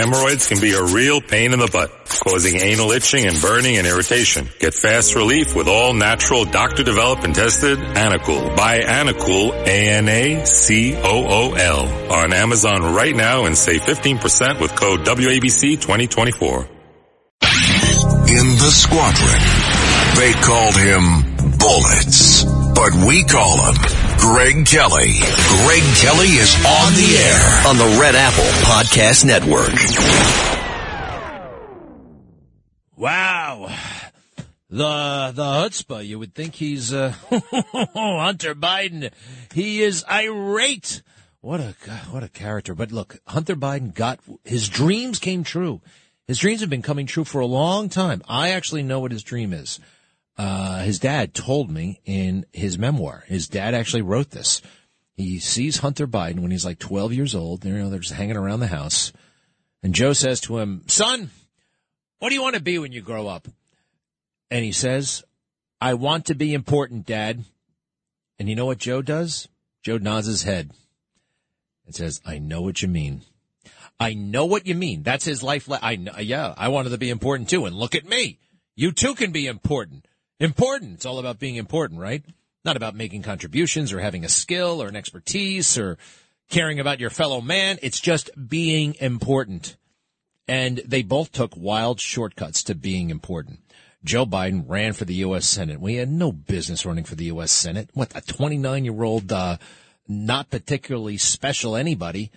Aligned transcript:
Hemorrhoids 0.00 0.48
can 0.48 0.58
be 0.60 0.72
a 0.72 0.82
real 0.82 1.20
pain 1.20 1.52
in 1.52 1.58
the 1.58 1.68
butt, 1.68 1.92
causing 2.24 2.56
anal 2.56 2.90
itching 2.90 3.26
and 3.26 3.38
burning 3.38 3.76
and 3.76 3.86
irritation. 3.86 4.48
Get 4.58 4.72
fast 4.72 5.14
relief 5.14 5.54
with 5.54 5.68
all 5.68 5.92
natural 5.92 6.46
doctor 6.46 6.82
developed 6.82 7.24
and 7.24 7.34
tested 7.34 7.78
Anacool. 7.78 8.56
Buy 8.56 8.80
Anacool, 8.80 9.52
A-N-A-C-O-O-L 9.66 10.12
on 12.12 12.32
Amazon 12.32 12.94
right 12.94 13.14
now 13.14 13.44
and 13.44 13.54
save 13.54 13.82
15% 13.82 14.58
with 14.58 14.74
code 14.74 15.00
WABC 15.00 15.78
2024. 15.78 16.60
In 16.62 18.56
the 18.56 18.70
squadron, 18.70 19.42
they 20.16 20.32
called 20.40 20.76
him 20.76 21.58
Bullets, 21.58 22.44
but 22.44 22.94
we 23.06 23.22
call 23.24 23.70
him 23.70 23.99
Greg 24.20 24.66
Kelly. 24.66 25.14
Greg 25.64 25.82
Kelly 25.96 26.28
is 26.36 26.54
on 26.56 26.92
the 26.92 27.16
air 27.18 27.66
on 27.66 27.76
the 27.78 27.98
Red 28.00 28.14
Apple 28.14 28.44
Podcast 28.68 29.24
Network. 29.24 29.72
Wow. 32.96 33.74
The 34.68 35.32
the 35.34 35.42
chutzpah, 35.42 36.06
you 36.06 36.18
would 36.18 36.34
think 36.34 36.54
he's 36.54 36.92
uh, 36.92 37.10
Hunter 37.30 38.54
Biden. 38.54 39.10
He 39.54 39.82
is 39.82 40.04
irate. 40.04 41.02
What 41.40 41.60
a 41.60 41.74
what 42.10 42.22
a 42.22 42.28
character. 42.28 42.74
But 42.74 42.92
look, 42.92 43.18
Hunter 43.26 43.56
Biden 43.56 43.94
got 43.94 44.20
his 44.44 44.68
dreams 44.68 45.18
came 45.18 45.44
true. 45.44 45.80
His 46.28 46.38
dreams 46.38 46.60
have 46.60 46.70
been 46.70 46.82
coming 46.82 47.06
true 47.06 47.24
for 47.24 47.40
a 47.40 47.46
long 47.46 47.88
time. 47.88 48.22
I 48.28 48.50
actually 48.50 48.82
know 48.82 49.00
what 49.00 49.12
his 49.12 49.22
dream 49.24 49.52
is. 49.52 49.80
Uh, 50.40 50.78
his 50.78 50.98
dad 50.98 51.34
told 51.34 51.70
me 51.70 52.00
in 52.06 52.46
his 52.50 52.78
memoir. 52.78 53.24
His 53.26 53.46
dad 53.46 53.74
actually 53.74 54.00
wrote 54.00 54.30
this. 54.30 54.62
He 55.14 55.38
sees 55.38 55.76
Hunter 55.76 56.06
Biden 56.06 56.40
when 56.40 56.50
he's 56.50 56.64
like 56.64 56.78
12 56.78 57.12
years 57.12 57.34
old. 57.34 57.62
You 57.62 57.74
know, 57.74 57.90
they're 57.90 57.98
just 57.98 58.14
hanging 58.14 58.38
around 58.38 58.60
the 58.60 58.66
house. 58.66 59.12
And 59.82 59.94
Joe 59.94 60.14
says 60.14 60.40
to 60.42 60.56
him, 60.56 60.84
son, 60.86 61.28
what 62.20 62.30
do 62.30 62.34
you 62.34 62.40
want 62.40 62.54
to 62.54 62.62
be 62.62 62.78
when 62.78 62.90
you 62.90 63.02
grow 63.02 63.28
up? 63.28 63.48
And 64.50 64.64
he 64.64 64.72
says, 64.72 65.22
I 65.78 65.92
want 65.92 66.24
to 66.26 66.34
be 66.34 66.54
important, 66.54 67.04
dad. 67.04 67.44
And 68.38 68.48
you 68.48 68.56
know 68.56 68.64
what 68.64 68.78
Joe 68.78 69.02
does? 69.02 69.46
Joe 69.82 69.98
nods 69.98 70.26
his 70.26 70.44
head 70.44 70.70
and 71.84 71.94
says, 71.94 72.22
I 72.24 72.38
know 72.38 72.62
what 72.62 72.80
you 72.80 72.88
mean. 72.88 73.20
I 73.98 74.14
know 74.14 74.46
what 74.46 74.66
you 74.66 74.74
mean. 74.74 75.02
That's 75.02 75.26
his 75.26 75.42
life. 75.42 75.68
Le- 75.68 75.80
I 75.82 75.96
know, 75.96 76.16
yeah, 76.18 76.54
I 76.56 76.68
wanted 76.68 76.90
to 76.90 76.98
be 76.98 77.10
important 77.10 77.50
too. 77.50 77.66
And 77.66 77.76
look 77.76 77.94
at 77.94 78.08
me. 78.08 78.38
You 78.74 78.92
too 78.92 79.14
can 79.14 79.32
be 79.32 79.46
important. 79.46 80.06
Important. 80.40 80.94
It's 80.94 81.06
all 81.06 81.18
about 81.18 81.38
being 81.38 81.56
important, 81.56 82.00
right? 82.00 82.24
Not 82.64 82.76
about 82.76 82.94
making 82.94 83.22
contributions 83.22 83.92
or 83.92 84.00
having 84.00 84.24
a 84.24 84.28
skill 84.28 84.82
or 84.82 84.88
an 84.88 84.96
expertise 84.96 85.76
or 85.76 85.98
caring 86.48 86.80
about 86.80 86.98
your 86.98 87.10
fellow 87.10 87.42
man. 87.42 87.78
It's 87.82 88.00
just 88.00 88.30
being 88.48 88.96
important. 89.00 89.76
And 90.48 90.78
they 90.78 91.02
both 91.02 91.30
took 91.30 91.54
wild 91.56 92.00
shortcuts 92.00 92.62
to 92.64 92.74
being 92.74 93.10
important. 93.10 93.60
Joe 94.02 94.24
Biden 94.24 94.64
ran 94.66 94.94
for 94.94 95.04
the 95.04 95.16
U.S. 95.16 95.46
Senate. 95.46 95.78
We 95.78 95.96
had 95.96 96.10
no 96.10 96.32
business 96.32 96.86
running 96.86 97.04
for 97.04 97.16
the 97.16 97.26
U.S. 97.26 97.52
Senate. 97.52 97.90
What, 97.92 98.16
a 98.16 98.22
29 98.22 98.84
year 98.86 99.02
old, 99.02 99.30
uh, 99.30 99.58
not 100.08 100.48
particularly 100.48 101.18
special 101.18 101.76
anybody, 101.76 102.30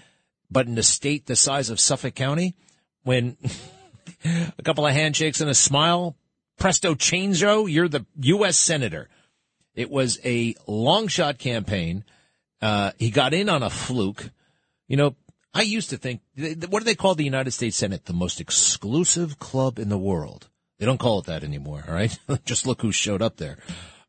but 0.51 0.67
in 0.67 0.77
a 0.77 0.83
state 0.83 1.25
the 1.25 1.37
size 1.37 1.69
of 1.69 1.79
Suffolk 1.79 2.15
County, 2.15 2.53
when 3.03 3.37
a 4.25 4.61
couple 4.61 4.85
of 4.85 4.93
handshakes 4.93 5.39
and 5.39 5.49
a 5.49 5.55
smile 5.55 6.17
presto 6.57 6.95
chango, 6.95 7.71
you're 7.71 7.87
the 7.87 8.05
U.S. 8.21 8.57
Senator. 8.57 9.09
It 9.75 9.89
was 9.89 10.19
a 10.23 10.55
long 10.67 11.07
shot 11.07 11.39
campaign. 11.39 12.03
Uh, 12.61 12.91
he 12.97 13.09
got 13.09 13.33
in 13.33 13.49
on 13.49 13.63
a 13.63 13.69
fluke. 13.69 14.29
You 14.87 14.97
know, 14.97 15.15
I 15.53 15.61
used 15.61 15.89
to 15.91 15.97
think, 15.97 16.21
what 16.35 16.79
do 16.79 16.85
they 16.85 16.95
call 16.95 17.15
the 17.15 17.23
United 17.23 17.51
States 17.51 17.77
Senate? 17.77 18.05
The 18.05 18.13
most 18.13 18.39
exclusive 18.39 19.39
club 19.39 19.79
in 19.79 19.89
the 19.89 19.97
world. 19.97 20.49
They 20.79 20.85
don't 20.85 20.99
call 20.99 21.19
it 21.19 21.25
that 21.25 21.43
anymore, 21.43 21.83
all 21.87 21.93
right? 21.93 22.17
Just 22.45 22.65
look 22.65 22.81
who 22.81 22.91
showed 22.91 23.21
up 23.21 23.37
there. 23.37 23.57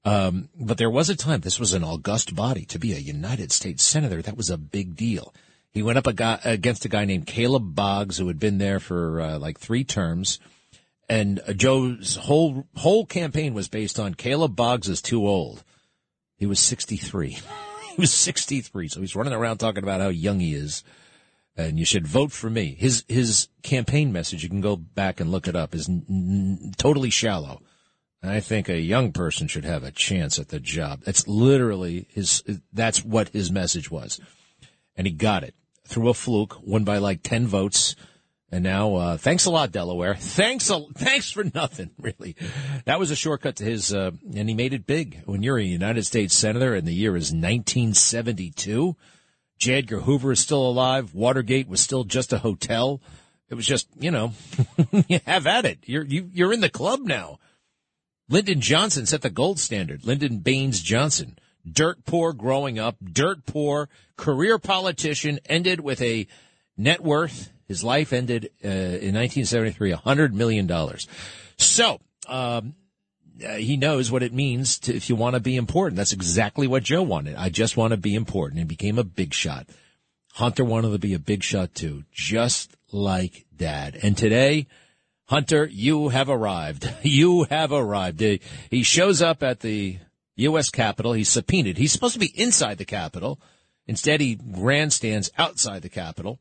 Um, 0.04 0.48
but 0.58 0.76
there 0.76 0.90
was 0.90 1.08
a 1.08 1.16
time, 1.16 1.40
this 1.40 1.60
was 1.60 1.72
an 1.72 1.84
august 1.84 2.34
body. 2.34 2.64
To 2.66 2.78
be 2.78 2.92
a 2.92 2.98
United 2.98 3.52
States 3.52 3.82
Senator, 3.82 4.20
that 4.22 4.36
was 4.36 4.50
a 4.50 4.58
big 4.58 4.96
deal. 4.96 5.34
He 5.70 5.82
went 5.82 5.98
up 5.98 6.06
a 6.06 6.12
guy, 6.12 6.38
against 6.44 6.84
a 6.84 6.88
guy 6.88 7.04
named 7.04 7.26
Caleb 7.26 7.74
Boggs, 7.74 8.18
who 8.18 8.28
had 8.28 8.38
been 8.38 8.58
there 8.58 8.80
for 8.80 9.20
uh, 9.20 9.38
like 9.38 9.58
three 9.58 9.84
terms. 9.84 10.38
And 11.08 11.40
Joe's 11.56 12.16
whole 12.16 12.66
whole 12.76 13.04
campaign 13.04 13.54
was 13.54 13.68
based 13.68 13.98
on 13.98 14.14
Caleb 14.14 14.56
Boggs 14.56 14.88
is 14.88 15.02
too 15.02 15.26
old. 15.26 15.62
He 16.36 16.46
was 16.46 16.60
63. 16.60 17.30
he 17.90 18.00
was 18.00 18.12
63, 18.12 18.88
so 18.88 19.00
he's 19.00 19.16
running 19.16 19.32
around 19.32 19.58
talking 19.58 19.82
about 19.82 20.00
how 20.00 20.08
young 20.08 20.40
he 20.40 20.54
is, 20.54 20.82
and 21.56 21.78
you 21.78 21.84
should 21.84 22.06
vote 22.06 22.32
for 22.32 22.48
me. 22.48 22.74
His 22.78 23.04
his 23.08 23.48
campaign 23.62 24.12
message, 24.12 24.42
you 24.42 24.48
can 24.48 24.60
go 24.60 24.76
back 24.76 25.20
and 25.20 25.30
look 25.30 25.46
it 25.46 25.56
up, 25.56 25.74
is 25.74 25.88
n- 25.88 26.04
n- 26.08 26.72
totally 26.76 27.10
shallow. 27.10 27.60
I 28.22 28.40
think 28.40 28.68
a 28.68 28.80
young 28.80 29.12
person 29.12 29.48
should 29.48 29.66
have 29.66 29.84
a 29.84 29.90
chance 29.90 30.38
at 30.38 30.48
the 30.48 30.60
job. 30.60 31.02
That's 31.04 31.28
literally 31.28 32.08
his. 32.10 32.42
That's 32.72 33.04
what 33.04 33.28
his 33.28 33.50
message 33.50 33.90
was, 33.90 34.18
and 34.96 35.06
he 35.06 35.12
got 35.12 35.44
it 35.44 35.54
through 35.86 36.08
a 36.08 36.14
fluke, 36.14 36.58
won 36.62 36.84
by 36.84 36.98
like 36.98 37.22
ten 37.22 37.46
votes. 37.46 37.94
And 38.50 38.62
now, 38.62 38.94
uh, 38.94 39.16
thanks 39.16 39.46
a 39.46 39.50
lot, 39.50 39.72
Delaware. 39.72 40.14
Thanks, 40.14 40.70
a, 40.70 40.84
thanks 40.94 41.30
for 41.30 41.44
nothing, 41.54 41.90
really. 41.98 42.36
That 42.84 43.00
was 43.00 43.10
a 43.10 43.16
shortcut 43.16 43.56
to 43.56 43.64
his, 43.64 43.92
uh, 43.92 44.12
and 44.34 44.48
he 44.48 44.54
made 44.54 44.72
it 44.72 44.86
big. 44.86 45.22
When 45.24 45.42
you're 45.42 45.58
a 45.58 45.64
United 45.64 46.06
States 46.06 46.36
Senator 46.36 46.74
and 46.74 46.86
the 46.86 46.94
year 46.94 47.16
is 47.16 47.32
1972, 47.32 48.96
J. 49.58 49.74
Edgar 49.74 50.00
Hoover 50.00 50.32
is 50.32 50.40
still 50.40 50.66
alive. 50.66 51.14
Watergate 51.14 51.68
was 51.68 51.80
still 51.80 52.04
just 52.04 52.32
a 52.32 52.38
hotel. 52.38 53.00
It 53.48 53.54
was 53.54 53.66
just, 53.66 53.88
you 53.98 54.10
know, 54.10 54.32
have 55.26 55.46
at 55.46 55.64
it. 55.64 55.78
You're, 55.86 56.04
you, 56.04 56.30
you're 56.32 56.52
in 56.52 56.60
the 56.60 56.68
club 56.68 57.00
now. 57.00 57.38
Lyndon 58.28 58.60
Johnson 58.60 59.06
set 59.06 59.22
the 59.22 59.30
gold 59.30 59.58
standard. 59.58 60.04
Lyndon 60.04 60.38
Baines 60.38 60.80
Johnson. 60.80 61.38
Dirt 61.70 62.04
poor 62.04 62.32
growing 62.32 62.78
up, 62.78 62.96
dirt 63.02 63.46
poor, 63.46 63.88
career 64.16 64.58
politician, 64.58 65.40
ended 65.46 65.80
with 65.80 66.00
a 66.02 66.26
net 66.76 67.00
worth 67.00 67.50
his 67.66 67.82
life 67.82 68.12
ended 68.12 68.50
uh, 68.64 68.68
in 68.68 69.14
1973, 69.14 69.92
$100 69.92 70.32
million. 70.32 70.70
So, 71.56 72.00
um, 72.28 72.74
uh, 73.44 73.54
he 73.54 73.76
knows 73.76 74.12
what 74.12 74.22
it 74.22 74.32
means 74.32 74.78
to, 74.80 74.94
if 74.94 75.08
you 75.08 75.16
want 75.16 75.34
to 75.34 75.40
be 75.40 75.56
important. 75.56 75.96
That's 75.96 76.12
exactly 76.12 76.66
what 76.66 76.82
Joe 76.82 77.02
wanted. 77.02 77.36
I 77.36 77.48
just 77.48 77.76
want 77.76 77.92
to 77.92 77.96
be 77.96 78.14
important 78.14 78.60
and 78.60 78.68
became 78.68 78.98
a 78.98 79.04
big 79.04 79.34
shot. 79.34 79.66
Hunter 80.34 80.64
wanted 80.64 80.92
to 80.92 80.98
be 80.98 81.14
a 81.14 81.18
big 81.18 81.42
shot 81.42 81.74
too, 81.74 82.04
just 82.12 82.76
like 82.92 83.46
dad. 83.56 83.98
And 84.02 84.16
today, 84.16 84.66
Hunter, 85.26 85.64
you 85.66 86.08
have 86.10 86.28
arrived. 86.28 86.92
You 87.02 87.44
have 87.44 87.72
arrived. 87.72 88.20
He 88.70 88.82
shows 88.82 89.22
up 89.22 89.42
at 89.42 89.60
the 89.60 89.98
U.S. 90.36 90.70
Capitol. 90.70 91.12
He's 91.12 91.28
subpoenaed. 91.28 91.78
He's 91.78 91.92
supposed 91.92 92.14
to 92.14 92.20
be 92.20 92.32
inside 92.34 92.78
the 92.78 92.84
Capitol. 92.84 93.40
Instead, 93.86 94.20
he 94.20 94.36
grandstands 94.36 95.30
outside 95.36 95.82
the 95.82 95.88
Capitol 95.88 96.38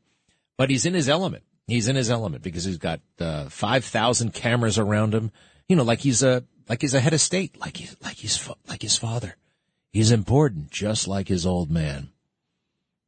but 0.56 0.70
he's 0.70 0.86
in 0.86 0.94
his 0.94 1.08
element. 1.08 1.44
He's 1.66 1.88
in 1.88 1.96
his 1.96 2.10
element 2.10 2.42
because 2.42 2.64
he's 2.64 2.78
got 2.78 3.00
uh, 3.18 3.48
five 3.48 3.84
thousand 3.84 4.34
cameras 4.34 4.78
around 4.78 5.14
him. 5.14 5.30
You 5.68 5.76
know, 5.76 5.82
like 5.82 6.00
he's 6.00 6.22
a 6.22 6.44
like 6.68 6.80
he's 6.80 6.94
a 6.94 7.00
head 7.00 7.14
of 7.14 7.20
state, 7.20 7.58
like 7.58 7.76
he's 7.76 7.96
like 8.02 8.16
he's 8.16 8.48
like 8.68 8.82
his 8.82 8.96
father. 8.96 9.36
He's 9.92 10.10
important, 10.10 10.70
just 10.70 11.06
like 11.06 11.28
his 11.28 11.46
old 11.46 11.70
man. 11.70 12.10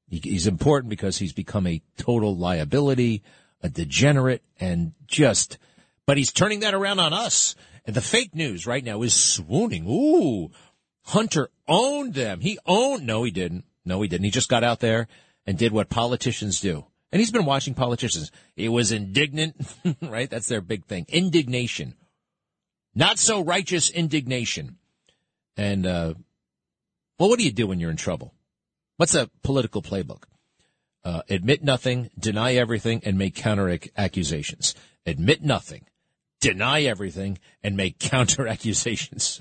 He, 0.08 0.18
he's 0.18 0.46
important 0.46 0.88
because 0.88 1.18
he's 1.18 1.32
become 1.32 1.66
a 1.66 1.82
total 1.98 2.36
liability, 2.36 3.22
a 3.62 3.68
degenerate, 3.68 4.42
and 4.60 4.92
just. 5.06 5.58
But 6.06 6.16
he's 6.16 6.32
turning 6.32 6.60
that 6.60 6.74
around 6.74 7.00
on 7.00 7.12
us. 7.12 7.56
And 7.84 7.94
the 7.94 8.00
fake 8.00 8.34
news 8.34 8.66
right 8.66 8.84
now 8.84 9.02
is 9.02 9.14
swooning. 9.14 9.84
Ooh, 9.88 10.50
Hunter 11.02 11.50
owned 11.68 12.14
them. 12.14 12.40
He 12.40 12.58
owned. 12.66 13.06
No, 13.06 13.22
he 13.24 13.30
didn't. 13.30 13.64
No, 13.84 14.02
he 14.02 14.08
didn't. 14.08 14.24
He 14.24 14.30
just 14.30 14.48
got 14.48 14.64
out 14.64 14.80
there 14.80 15.08
and 15.46 15.58
did 15.58 15.72
what 15.72 15.88
politicians 15.88 16.60
do. 16.60 16.86
And 17.12 17.21
he's 17.21 17.31
been 17.31 17.44
watching 17.44 17.75
politicians. 17.75 18.31
He 18.56 18.69
was 18.69 18.93
indignant, 18.93 19.56
right? 20.03 20.29
That's 20.29 20.49
their 20.49 20.61
big 20.61 20.85
thing. 20.85 21.06
Indignation. 21.08 21.94
Not 22.94 23.19
so 23.19 23.43
righteous 23.43 23.91
indignation. 23.91 24.79
And, 25.56 25.87
uh, 25.87 26.14
well, 27.19 27.29
what 27.29 27.38
do 27.38 27.44
you 27.44 27.53
do 27.53 27.67
when 27.67 27.81
you're 27.81 27.91
in 27.91 27.97
trouble? 27.97 28.35
What's 28.97 29.14
a 29.14 29.31
political 29.43 29.82
playbook? 29.82 30.25
Uh, 31.05 31.23
admit 31.31 31.62
nothing, 31.62 32.11
deny 32.19 32.55
everything, 32.55 33.00
and 33.05 33.17
make 33.17 33.35
counter 33.37 33.79
accusations. 33.97 34.75
Admit 35.05 35.44
nothing, 35.44 35.85
deny 36.41 36.82
everything, 36.82 37.38
and 37.62 37.76
make 37.76 37.99
counter 38.00 38.49
accusations. 38.49 39.41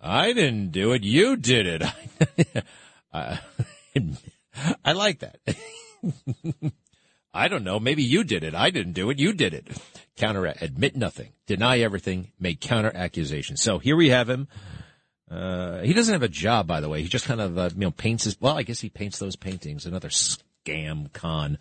I 0.00 0.32
didn't 0.32 0.72
do 0.72 0.92
it. 0.92 1.04
You 1.04 1.36
did 1.36 1.82
it. 1.82 2.64
uh, 3.12 3.36
I 4.84 4.92
like 4.92 5.20
that. 5.20 5.38
I 7.34 7.48
don't 7.48 7.64
know. 7.64 7.78
Maybe 7.78 8.02
you 8.02 8.24
did 8.24 8.44
it. 8.44 8.54
I 8.54 8.70
didn't 8.70 8.94
do 8.94 9.10
it. 9.10 9.18
You 9.18 9.32
did 9.32 9.52
it. 9.52 9.68
Counter, 10.16 10.46
admit 10.60 10.96
nothing, 10.96 11.32
deny 11.46 11.80
everything, 11.80 12.32
make 12.40 12.60
counter 12.60 12.90
accusations. 12.94 13.62
So 13.62 13.78
here 13.78 13.96
we 13.96 14.08
have 14.08 14.30
him. 14.30 14.48
Uh, 15.30 15.80
he 15.80 15.92
doesn't 15.92 16.14
have 16.14 16.22
a 16.22 16.28
job, 16.28 16.66
by 16.66 16.80
the 16.80 16.88
way. 16.88 17.02
He 17.02 17.08
just 17.08 17.26
kind 17.26 17.40
of, 17.40 17.58
uh, 17.58 17.70
you 17.74 17.80
know, 17.80 17.90
paints 17.90 18.24
his, 18.24 18.40
well, 18.40 18.56
I 18.56 18.62
guess 18.62 18.80
he 18.80 18.88
paints 18.88 19.18
those 19.18 19.36
paintings. 19.36 19.84
Another 19.84 20.08
scam 20.08 21.12
con. 21.12 21.58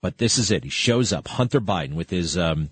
But 0.00 0.18
this 0.18 0.38
is 0.38 0.50
it. 0.50 0.64
He 0.64 0.70
shows 0.70 1.12
up, 1.12 1.28
Hunter 1.28 1.60
Biden, 1.60 1.94
with 1.94 2.10
his 2.10 2.36
um, 2.36 2.70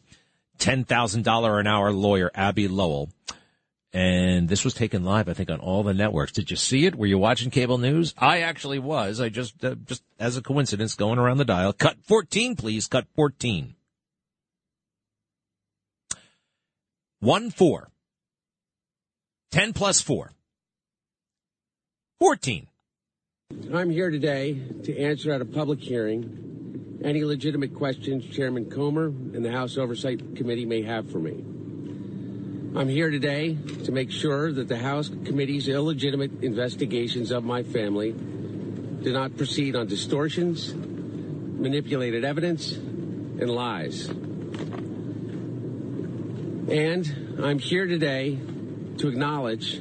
$10,000 0.58 1.60
an 1.60 1.66
hour 1.66 1.92
lawyer, 1.92 2.30
Abbe 2.34 2.68
Lowell. 2.68 3.10
And 3.94 4.48
this 4.48 4.64
was 4.64 4.74
taken 4.74 5.04
live, 5.04 5.28
I 5.28 5.34
think, 5.34 5.50
on 5.50 5.60
all 5.60 5.84
the 5.84 5.94
networks. 5.94 6.32
Did 6.32 6.50
you 6.50 6.56
see 6.56 6.84
it? 6.84 6.96
Were 6.96 7.06
you 7.06 7.16
watching 7.16 7.52
cable 7.52 7.78
news? 7.78 8.12
I 8.18 8.40
actually 8.40 8.80
was. 8.80 9.20
I 9.20 9.28
just, 9.28 9.64
uh, 9.64 9.76
just 9.84 10.02
as 10.18 10.36
a 10.36 10.42
coincidence, 10.42 10.96
going 10.96 11.20
around 11.20 11.36
the 11.36 11.44
dial. 11.44 11.72
Cut 11.72 11.96
14, 12.02 12.56
please. 12.56 12.88
Cut 12.88 13.06
14. 13.14 13.76
1 17.20 17.50
4. 17.50 17.90
10 19.52 19.72
plus 19.72 20.00
4. 20.00 20.32
14. 22.18 22.66
I'm 23.72 23.90
here 23.90 24.10
today 24.10 24.60
to 24.82 24.98
answer 24.98 25.30
at 25.30 25.40
a 25.40 25.44
public 25.44 25.78
hearing 25.78 27.00
any 27.04 27.22
legitimate 27.22 27.74
questions 27.74 28.24
Chairman 28.34 28.68
Comer 28.68 29.06
and 29.06 29.44
the 29.44 29.52
House 29.52 29.78
Oversight 29.78 30.34
Committee 30.34 30.66
may 30.66 30.82
have 30.82 31.12
for 31.12 31.20
me. 31.20 31.44
I'm 32.76 32.88
here 32.88 33.08
today 33.08 33.56
to 33.84 33.92
make 33.92 34.10
sure 34.10 34.50
that 34.50 34.66
the 34.66 34.76
House 34.76 35.08
Committee's 35.08 35.68
illegitimate 35.68 36.42
investigations 36.42 37.30
of 37.30 37.44
my 37.44 37.62
family 37.62 38.10
do 38.10 39.12
not 39.12 39.36
proceed 39.36 39.76
on 39.76 39.86
distortions, 39.86 40.74
manipulated 40.74 42.24
evidence, 42.24 42.72
and 42.72 43.48
lies. 43.48 44.08
And 46.68 47.38
I'm 47.40 47.60
here 47.60 47.86
today 47.86 48.40
to 48.98 49.06
acknowledge 49.06 49.80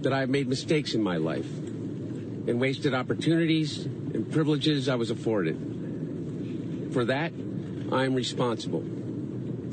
that 0.00 0.14
I've 0.14 0.30
made 0.30 0.48
mistakes 0.48 0.94
in 0.94 1.02
my 1.02 1.18
life 1.18 1.44
and 1.44 2.58
wasted 2.58 2.94
opportunities 2.94 3.84
and 3.84 4.32
privileges 4.32 4.88
I 4.88 4.94
was 4.94 5.10
afforded. 5.10 6.88
For 6.94 7.04
that, 7.04 7.32
I'm 7.92 8.14
responsible. 8.14 8.82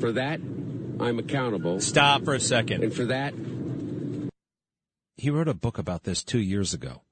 For 0.00 0.12
that, 0.12 0.40
I'm 1.00 1.18
accountable. 1.18 1.80
Stop 1.80 2.24
for 2.24 2.34
a 2.34 2.40
second. 2.40 2.82
And 2.82 2.92
for 2.92 3.06
that, 3.06 3.34
he 5.16 5.30
wrote 5.30 5.48
a 5.48 5.54
book 5.54 5.78
about 5.78 6.04
this 6.04 6.22
two 6.22 6.40
years 6.40 6.74
ago. 6.74 7.02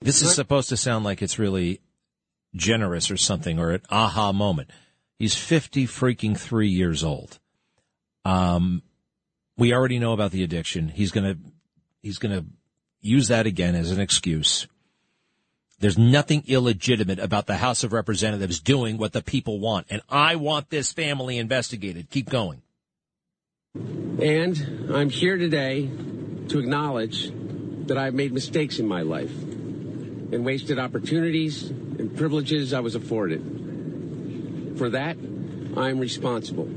This 0.00 0.20
is 0.20 0.34
supposed 0.34 0.68
to 0.68 0.76
sound 0.76 1.04
like 1.04 1.22
it's 1.22 1.38
really 1.38 1.80
generous 2.54 3.10
or 3.10 3.16
something 3.16 3.58
or 3.58 3.70
an 3.70 3.82
aha 3.90 4.32
moment. 4.32 4.70
He's 5.18 5.34
50 5.34 5.86
freaking 5.86 6.38
three 6.38 6.68
years 6.68 7.02
old. 7.02 7.38
Um, 8.24 8.82
we 9.56 9.72
already 9.72 9.98
know 9.98 10.12
about 10.12 10.32
the 10.32 10.42
addiction. 10.42 10.88
He's 10.88 11.10
going 11.10 11.34
to, 11.34 11.38
he's 12.02 12.18
going 12.18 12.38
to 12.38 12.46
use 13.00 13.28
that 13.28 13.46
again 13.46 13.74
as 13.74 13.90
an 13.90 14.00
excuse. 14.00 14.66
There's 15.78 15.98
nothing 15.98 16.44
illegitimate 16.46 17.18
about 17.18 17.46
the 17.46 17.56
House 17.56 17.84
of 17.84 17.92
Representatives 17.92 18.60
doing 18.60 18.98
what 18.98 19.12
the 19.12 19.22
people 19.22 19.60
want. 19.60 19.86
And 19.90 20.02
I 20.08 20.36
want 20.36 20.70
this 20.70 20.92
family 20.92 21.38
investigated. 21.38 22.10
Keep 22.10 22.30
going. 22.30 22.62
And 24.24 24.92
I'm 24.94 25.10
here 25.10 25.36
today 25.36 25.90
to 26.48 26.58
acknowledge 26.60 27.32
that 27.88 27.98
I've 27.98 28.14
made 28.14 28.32
mistakes 28.32 28.78
in 28.78 28.86
my 28.86 29.02
life 29.02 29.32
and 29.32 30.46
wasted 30.46 30.78
opportunities 30.78 31.68
and 31.68 32.16
privileges 32.16 32.72
I 32.72 32.78
was 32.78 32.94
afforded. 32.94 34.76
For 34.78 34.90
that, 34.90 35.16
I'm 35.16 35.98
responsible. 35.98 36.68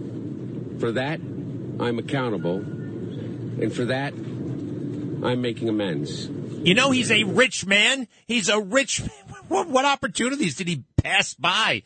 For 0.80 0.92
that, 0.94 1.20
I'm 1.20 2.00
accountable. 2.00 2.58
And 2.58 3.72
for 3.72 3.86
that, 3.86 4.14
I'm 4.14 5.42
making 5.42 5.70
amends. 5.70 6.28
You 6.28 6.74
know, 6.74 6.90
he's 6.90 7.12
a 7.12 7.24
rich 7.24 7.68
man. 7.68 8.08
He's 8.26 8.50
a 8.50 8.60
rich. 8.60 9.02
What, 9.48 9.70
what 9.70 9.86
opportunities 9.86 10.56
did 10.56 10.68
he 10.68 10.84
pass 11.02 11.34
by? 11.34 11.84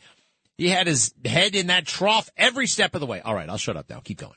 He 0.58 0.68
had 0.68 0.88
his 0.88 1.14
head 1.24 1.54
in 1.54 1.68
that 1.68 1.86
trough 1.86 2.28
every 2.36 2.66
step 2.66 2.96
of 2.96 3.00
the 3.00 3.06
way. 3.06 3.20
All 3.20 3.36
right, 3.36 3.48
I'll 3.48 3.56
shut 3.56 3.76
up 3.76 3.88
now. 3.88 4.00
Keep 4.00 4.18
going. 4.18 4.34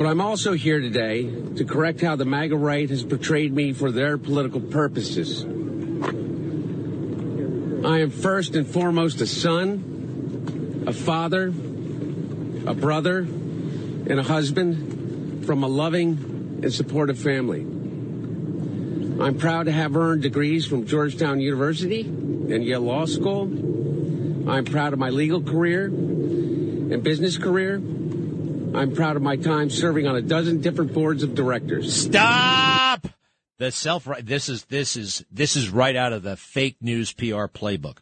But 0.00 0.08
I'm 0.08 0.22
also 0.22 0.54
here 0.54 0.80
today 0.80 1.30
to 1.56 1.64
correct 1.66 2.00
how 2.00 2.16
the 2.16 2.24
MAGA 2.24 2.56
right 2.56 2.88
has 2.88 3.04
portrayed 3.04 3.52
me 3.52 3.74
for 3.74 3.90
their 3.92 4.16
political 4.16 4.62
purposes. 4.62 5.44
I 7.84 7.98
am 7.98 8.08
first 8.08 8.56
and 8.56 8.66
foremost 8.66 9.20
a 9.20 9.26
son, 9.26 10.84
a 10.86 10.94
father, 10.94 11.48
a 11.48 12.72
brother, 12.72 13.18
and 13.18 14.18
a 14.18 14.22
husband 14.22 15.44
from 15.44 15.64
a 15.64 15.68
loving 15.68 16.60
and 16.62 16.72
supportive 16.72 17.18
family. 17.18 17.60
I'm 17.60 19.36
proud 19.36 19.66
to 19.66 19.72
have 19.72 19.96
earned 19.96 20.22
degrees 20.22 20.66
from 20.66 20.86
Georgetown 20.86 21.40
University 21.40 22.00
and 22.00 22.64
Yale 22.64 22.80
Law 22.80 23.04
School. 23.04 23.42
I'm 24.50 24.64
proud 24.64 24.94
of 24.94 24.98
my 24.98 25.10
legal 25.10 25.42
career 25.42 25.84
and 25.84 27.02
business 27.02 27.36
career. 27.36 27.82
I'm 28.74 28.94
proud 28.94 29.16
of 29.16 29.22
my 29.22 29.36
time 29.36 29.70
serving 29.70 30.06
on 30.06 30.16
a 30.16 30.22
dozen 30.22 30.60
different 30.60 30.92
boards 30.92 31.22
of 31.22 31.34
directors. 31.34 32.04
Stop! 32.04 33.08
The 33.58 33.70
self 33.70 34.06
right. 34.06 34.24
this 34.24 34.48
is 34.48 34.64
this 34.66 34.96
is 34.96 35.24
this 35.30 35.54
is 35.54 35.68
right 35.68 35.94
out 35.94 36.12
of 36.12 36.22
the 36.22 36.36
fake 36.36 36.76
news 36.80 37.12
PR 37.12 37.44
playbook. 37.46 37.98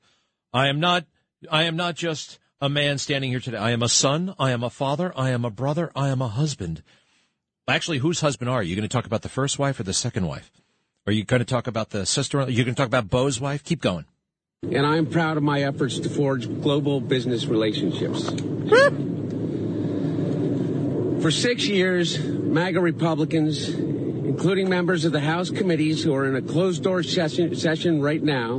I 0.52 0.68
am 0.68 0.78
not 0.78 1.04
I 1.50 1.64
am 1.64 1.76
not 1.76 1.96
just 1.96 2.38
a 2.60 2.68
man 2.68 2.98
standing 2.98 3.30
here 3.30 3.40
today. 3.40 3.58
I 3.58 3.70
am 3.70 3.82
a 3.82 3.88
son, 3.88 4.34
I 4.38 4.50
am 4.52 4.62
a 4.62 4.70
father, 4.70 5.12
I 5.16 5.30
am 5.30 5.44
a 5.44 5.50
brother, 5.50 5.90
I 5.96 6.08
am 6.08 6.22
a 6.22 6.28
husband. 6.28 6.82
Actually, 7.68 7.98
whose 7.98 8.20
husband 8.20 8.48
are 8.48 8.62
you? 8.62 8.70
You're 8.70 8.76
going 8.76 8.88
to 8.88 8.92
talk 8.92 9.06
about 9.06 9.22
the 9.22 9.28
first 9.28 9.58
wife 9.58 9.78
or 9.78 9.82
the 9.82 9.92
second 9.92 10.26
wife? 10.26 10.50
Are 11.06 11.12
you 11.12 11.24
going 11.24 11.40
to 11.40 11.46
talk 11.46 11.66
about 11.66 11.90
the 11.90 12.06
sister? 12.06 12.38
You're 12.38 12.64
going 12.64 12.74
to 12.74 12.80
talk 12.80 12.86
about 12.86 13.10
Bo's 13.10 13.40
wife? 13.40 13.62
Keep 13.64 13.80
going. 13.80 14.06
And 14.62 14.86
I'm 14.86 15.06
proud 15.06 15.36
of 15.36 15.42
my 15.42 15.62
efforts 15.62 15.98
to 16.00 16.08
forge 16.08 16.48
global 16.62 17.00
business 17.00 17.46
relationships. 17.46 18.30
For 21.20 21.32
six 21.32 21.66
years, 21.66 22.16
MAGA 22.24 22.80
Republicans, 22.80 23.68
including 23.68 24.68
members 24.68 25.04
of 25.04 25.10
the 25.10 25.20
House 25.20 25.50
committees 25.50 26.02
who 26.04 26.14
are 26.14 26.26
in 26.26 26.36
a 26.36 26.42
closed 26.42 26.84
door 26.84 27.02
session, 27.02 27.56
session 27.56 28.00
right 28.00 28.22
now, 28.22 28.58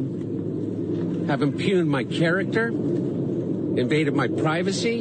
have 1.28 1.42
impugned 1.42 1.90
my 1.90 2.04
character, 2.04 2.68
invaded 2.68 4.14
my 4.14 4.28
privacy, 4.28 5.00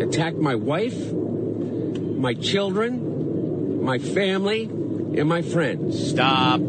attacked 0.00 0.36
my 0.36 0.54
wife, 0.54 1.12
my 1.12 2.34
children, 2.34 3.82
my 3.82 3.98
family, 3.98 4.64
and 4.64 5.26
my 5.26 5.40
friends. 5.40 6.10
Stop. 6.10 6.60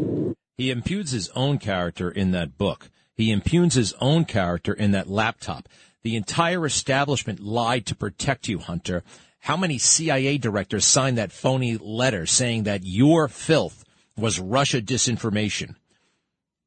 He 0.56 0.70
impugns 0.70 1.10
his 1.10 1.28
own 1.36 1.58
character 1.58 2.10
in 2.10 2.30
that 2.30 2.56
book. 2.56 2.88
He 3.14 3.30
impugns 3.30 3.74
his 3.74 3.92
own 4.00 4.24
character 4.24 4.72
in 4.72 4.92
that 4.92 5.10
laptop. 5.10 5.68
The 6.02 6.16
entire 6.16 6.64
establishment 6.64 7.40
lied 7.40 7.84
to 7.86 7.94
protect 7.94 8.48
you, 8.48 8.58
Hunter. 8.58 9.02
How 9.40 9.56
many 9.56 9.78
CIA 9.78 10.38
directors 10.38 10.84
signed 10.84 11.18
that 11.18 11.32
phony 11.32 11.76
letter 11.76 12.26
saying 12.26 12.64
that 12.64 12.84
your 12.84 13.28
filth 13.28 13.84
was 14.16 14.40
Russia 14.40 14.80
disinformation? 14.82 15.74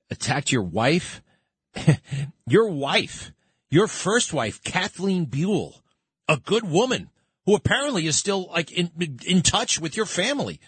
Attacked 0.09 0.51
your 0.51 0.63
wife? 0.63 1.21
your 2.47 2.69
wife, 2.69 3.31
your 3.69 3.87
first 3.87 4.33
wife, 4.33 4.63
Kathleen 4.63 5.25
Buhle, 5.25 5.79
a 6.27 6.37
good 6.37 6.69
woman 6.69 7.09
who 7.45 7.55
apparently 7.55 8.07
is 8.07 8.17
still 8.17 8.47
like 8.47 8.71
in, 8.71 8.91
in 9.25 9.41
touch 9.41 9.79
with 9.79 9.95
your 9.95 10.05
family, 10.05 10.59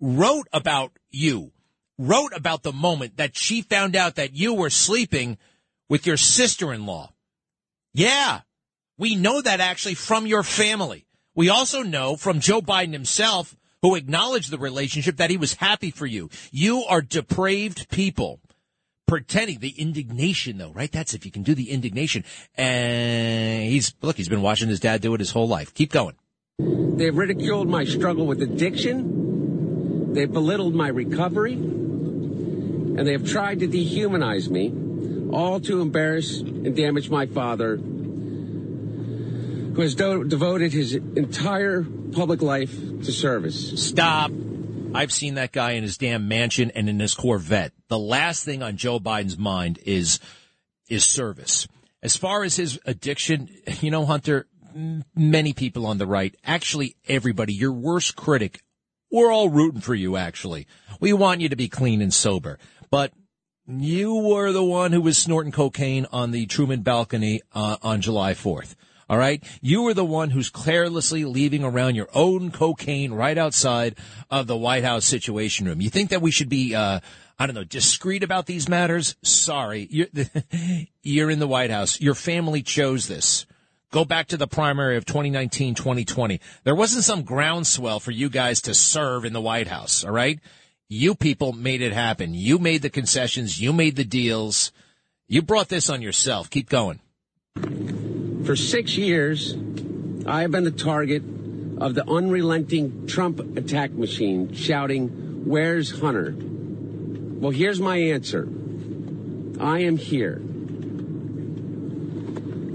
wrote 0.00 0.46
about 0.52 0.92
you, 1.10 1.52
wrote 1.98 2.32
about 2.34 2.62
the 2.62 2.72
moment 2.72 3.16
that 3.16 3.36
she 3.36 3.62
found 3.62 3.96
out 3.96 4.16
that 4.16 4.34
you 4.34 4.54
were 4.54 4.70
sleeping 4.70 5.38
with 5.88 6.06
your 6.06 6.16
sister-in-law. 6.16 7.10
Yeah, 7.92 8.40
we 8.96 9.16
know 9.16 9.40
that 9.40 9.60
actually 9.60 9.94
from 9.94 10.26
your 10.26 10.42
family. 10.42 11.06
We 11.34 11.48
also 11.48 11.82
know 11.82 12.16
from 12.16 12.40
Joe 12.40 12.60
Biden 12.60 12.92
himself, 12.92 13.56
who 13.82 13.94
acknowledged 13.94 14.50
the 14.50 14.58
relationship, 14.58 15.16
that 15.16 15.30
he 15.30 15.36
was 15.36 15.54
happy 15.54 15.90
for 15.90 16.06
you. 16.06 16.28
You 16.50 16.84
are 16.84 17.00
depraved 17.02 17.88
people. 17.90 18.40
Pretending 19.06 19.58
the 19.58 19.70
indignation, 19.70 20.58
though, 20.58 20.70
right? 20.70 20.92
That's 20.92 21.14
if 21.14 21.24
you 21.24 21.32
can 21.32 21.42
do 21.42 21.54
the 21.54 21.70
indignation. 21.70 22.24
And 22.56 23.64
he's, 23.64 23.92
look, 24.02 24.16
he's 24.16 24.28
been 24.28 24.42
watching 24.42 24.68
his 24.68 24.78
dad 24.78 25.00
do 25.00 25.12
it 25.14 25.20
his 25.20 25.32
whole 25.32 25.48
life. 25.48 25.74
Keep 25.74 25.90
going. 25.90 26.14
They've 26.60 27.16
ridiculed 27.16 27.68
my 27.68 27.84
struggle 27.84 28.26
with 28.26 28.40
addiction. 28.40 30.12
They've 30.14 30.32
belittled 30.32 30.74
my 30.74 30.88
recovery. 30.88 31.54
And 31.54 33.06
they 33.06 33.12
have 33.12 33.26
tried 33.26 33.60
to 33.60 33.66
dehumanize 33.66 34.48
me, 34.48 34.72
all 35.32 35.58
to 35.60 35.80
embarrass 35.80 36.40
and 36.40 36.76
damage 36.76 37.08
my 37.10 37.26
father, 37.26 37.80
who 39.74 39.82
has 39.82 39.94
do- 39.94 40.24
devoted 40.24 40.72
his 40.72 40.94
entire 40.94 41.82
public 42.12 42.42
life 42.42 42.74
to 42.78 43.12
service. 43.12 43.88
Stop. 43.88 44.30
I've 44.94 45.12
seen 45.12 45.34
that 45.34 45.52
guy 45.52 45.72
in 45.72 45.82
his 45.82 45.96
damn 45.96 46.26
mansion 46.26 46.72
and 46.74 46.88
in 46.88 46.98
his 46.98 47.14
Corvette. 47.14 47.72
The 47.88 47.98
last 47.98 48.44
thing 48.44 48.62
on 48.62 48.76
Joe 48.76 48.98
Biden's 48.98 49.38
mind 49.38 49.78
is 49.86 50.18
is 50.88 51.04
service. 51.04 51.68
As 52.02 52.16
far 52.16 52.42
as 52.42 52.56
his 52.56 52.80
addiction, 52.84 53.48
you 53.80 53.90
know, 53.90 54.04
Hunter, 54.04 54.46
many 55.14 55.52
people 55.52 55.86
on 55.86 55.98
the 55.98 56.06
right, 56.06 56.34
actually 56.44 56.96
everybody, 57.06 57.52
your 57.52 57.72
worst 57.72 58.16
critic, 58.16 58.60
we're 59.10 59.32
all 59.32 59.48
rooting 59.48 59.80
for 59.80 59.94
you 59.94 60.16
actually. 60.16 60.66
We 61.00 61.12
want 61.12 61.40
you 61.40 61.48
to 61.48 61.56
be 61.56 61.68
clean 61.68 62.02
and 62.02 62.12
sober. 62.12 62.58
But 62.90 63.12
You 63.68 64.16
were 64.16 64.50
the 64.50 64.64
one 64.64 64.92
who 64.92 65.00
was 65.00 65.16
snorting 65.16 65.52
cocaine 65.52 66.06
on 66.10 66.32
the 66.32 66.46
Truman 66.46 66.82
balcony 66.82 67.40
uh, 67.54 67.76
on 67.82 68.00
July 68.00 68.34
4th. 68.34 68.74
All 69.10 69.18
right. 69.18 69.42
You 69.60 69.82
were 69.82 69.92
the 69.92 70.04
one 70.04 70.30
who's 70.30 70.50
carelessly 70.50 71.24
leaving 71.24 71.64
around 71.64 71.96
your 71.96 72.06
own 72.14 72.52
cocaine 72.52 73.12
right 73.12 73.36
outside 73.36 73.96
of 74.30 74.46
the 74.46 74.56
White 74.56 74.84
House 74.84 75.04
Situation 75.04 75.66
Room. 75.66 75.80
You 75.80 75.90
think 75.90 76.10
that 76.10 76.22
we 76.22 76.30
should 76.30 76.48
be, 76.48 76.76
uh, 76.76 77.00
I 77.36 77.46
don't 77.46 77.56
know, 77.56 77.64
discreet 77.64 78.22
about 78.22 78.46
these 78.46 78.68
matters? 78.68 79.16
Sorry. 79.22 79.88
You're, 79.90 80.06
you're 81.02 81.28
in 81.28 81.40
the 81.40 81.48
White 81.48 81.72
House. 81.72 82.00
Your 82.00 82.14
family 82.14 82.62
chose 82.62 83.08
this. 83.08 83.46
Go 83.90 84.04
back 84.04 84.28
to 84.28 84.36
the 84.36 84.46
primary 84.46 84.96
of 84.96 85.06
2019, 85.06 85.74
2020. 85.74 86.40
There 86.62 86.76
wasn't 86.76 87.02
some 87.02 87.24
groundswell 87.24 87.98
for 87.98 88.12
you 88.12 88.30
guys 88.30 88.60
to 88.62 88.74
serve 88.74 89.24
in 89.24 89.32
the 89.32 89.40
White 89.40 89.66
House. 89.66 90.04
All 90.04 90.12
right. 90.12 90.38
You 90.88 91.16
people 91.16 91.52
made 91.52 91.82
it 91.82 91.92
happen. 91.92 92.32
You 92.32 92.60
made 92.60 92.82
the 92.82 92.90
concessions. 92.90 93.60
You 93.60 93.72
made 93.72 93.96
the 93.96 94.04
deals. 94.04 94.70
You 95.26 95.42
brought 95.42 95.68
this 95.68 95.90
on 95.90 96.00
yourself. 96.00 96.48
Keep 96.48 96.68
going. 96.68 97.00
For 98.44 98.56
six 98.56 98.96
years, 98.96 99.54
I 100.26 100.42
have 100.42 100.50
been 100.50 100.64
the 100.64 100.70
target 100.70 101.22
of 101.78 101.94
the 101.94 102.08
unrelenting 102.08 103.06
Trump 103.06 103.38
attack 103.56 103.92
machine 103.92 104.54
shouting, 104.54 105.44
Where's 105.44 106.00
Hunter? 106.00 106.34
Well, 106.36 107.50
here's 107.50 107.80
my 107.80 107.96
answer 107.96 108.48
I 109.60 109.80
am 109.80 109.96
here. 109.96 110.40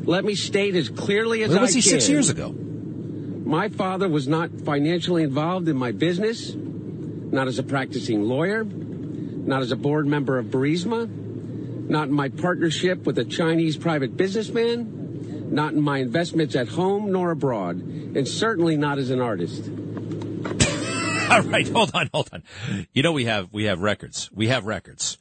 Let 0.06 0.24
me 0.24 0.36
state 0.36 0.76
as 0.76 0.90
clearly 0.90 1.44
as 1.44 1.50
Where 1.50 1.62
was 1.62 1.72
I 1.72 1.80
he 1.80 1.82
can. 1.82 1.90
six 1.92 2.10
years 2.10 2.30
ago? 2.30 2.52
My 2.52 3.70
father 3.70 4.08
was 4.08 4.28
not 4.28 4.52
financially 4.62 5.24
involved 5.24 5.68
in 5.68 5.78
my 5.78 5.92
business, 5.92 6.54
not 6.56 7.48
as 7.48 7.60
a 7.60 7.64
practicing 7.64 8.24
lawyer, 8.24 8.64
not 8.64 9.62
as 9.62 9.72
a 9.72 9.76
board 9.76 10.08
member 10.08 10.38
of 10.38 10.48
Burisma, 10.48 11.08
not 11.90 12.08
in 12.08 12.14
my 12.14 12.30
partnership 12.30 13.06
with 13.06 13.18
a 13.20 13.26
Chinese 13.26 13.78
private 13.78 14.16
businessman, 14.18 15.05
not 15.52 15.74
in 15.74 15.82
my 15.82 16.00
investments 16.00 16.56
at 16.56 16.68
home 16.68 17.12
nor 17.12 17.32
abroad, 17.32 17.78
and 17.78 18.28
certainly 18.28 18.78
not 18.78 18.98
as 18.98 19.10
an 19.10 19.22
artist. 19.22 19.64
All 21.30 21.42
right, 21.42 21.68
hold 21.68 21.92
on, 21.94 22.10
hold 22.14 22.30
on. 22.32 22.44
You 22.94 23.04
know 23.04 23.12
we 23.12 23.26
have 23.26 23.52
we 23.52 23.66
have 23.66 23.82
records. 23.82 24.30
We 24.34 24.48
have 24.48 24.66
records. 24.66 25.18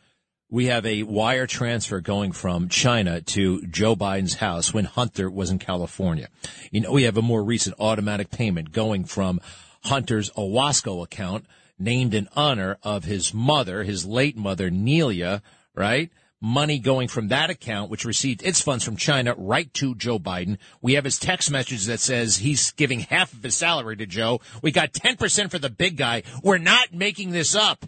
We 0.50 0.66
have 0.66 0.84
a 0.86 1.02
wire 1.02 1.46
transfer 1.46 2.00
going 2.00 2.32
from 2.32 2.68
China 2.68 3.20
to 3.22 3.66
Joe 3.66 3.96
Biden's 3.96 4.34
house 4.34 4.72
when 4.74 4.84
Hunter 4.84 5.30
was 5.30 5.50
in 5.50 5.58
California. 5.58 6.28
You 6.70 6.82
know 6.82 6.92
we 6.92 7.04
have 7.04 7.16
a 7.16 7.22
more 7.22 7.42
recent 7.42 7.76
automatic 7.78 8.30
payment 8.30 8.72
going 8.72 9.04
from 9.04 9.40
Hunter's 9.84 10.30
Owasco 10.32 11.02
account 11.02 11.46
named 11.78 12.14
in 12.14 12.28
honor 12.36 12.78
of 12.82 13.04
his 13.04 13.34
mother, 13.34 13.82
his 13.82 14.06
late 14.06 14.36
mother 14.36 14.70
Neilia, 14.70 15.42
right? 15.74 16.10
Money 16.44 16.78
going 16.78 17.08
from 17.08 17.28
that 17.28 17.48
account, 17.48 17.90
which 17.90 18.04
received 18.04 18.42
its 18.42 18.60
funds 18.60 18.84
from 18.84 18.98
China, 18.98 19.34
right 19.38 19.72
to 19.72 19.94
Joe 19.94 20.18
Biden. 20.18 20.58
We 20.82 20.92
have 20.92 21.04
his 21.04 21.18
text 21.18 21.50
message 21.50 21.86
that 21.86 22.00
says 22.00 22.36
he's 22.36 22.70
giving 22.72 23.00
half 23.00 23.32
of 23.32 23.42
his 23.42 23.56
salary 23.56 23.96
to 23.96 24.04
Joe. 24.04 24.42
We 24.60 24.70
got 24.70 24.92
10% 24.92 25.50
for 25.50 25.58
the 25.58 25.70
big 25.70 25.96
guy. 25.96 26.22
We're 26.42 26.58
not 26.58 26.92
making 26.92 27.30
this 27.30 27.54
up. 27.54 27.86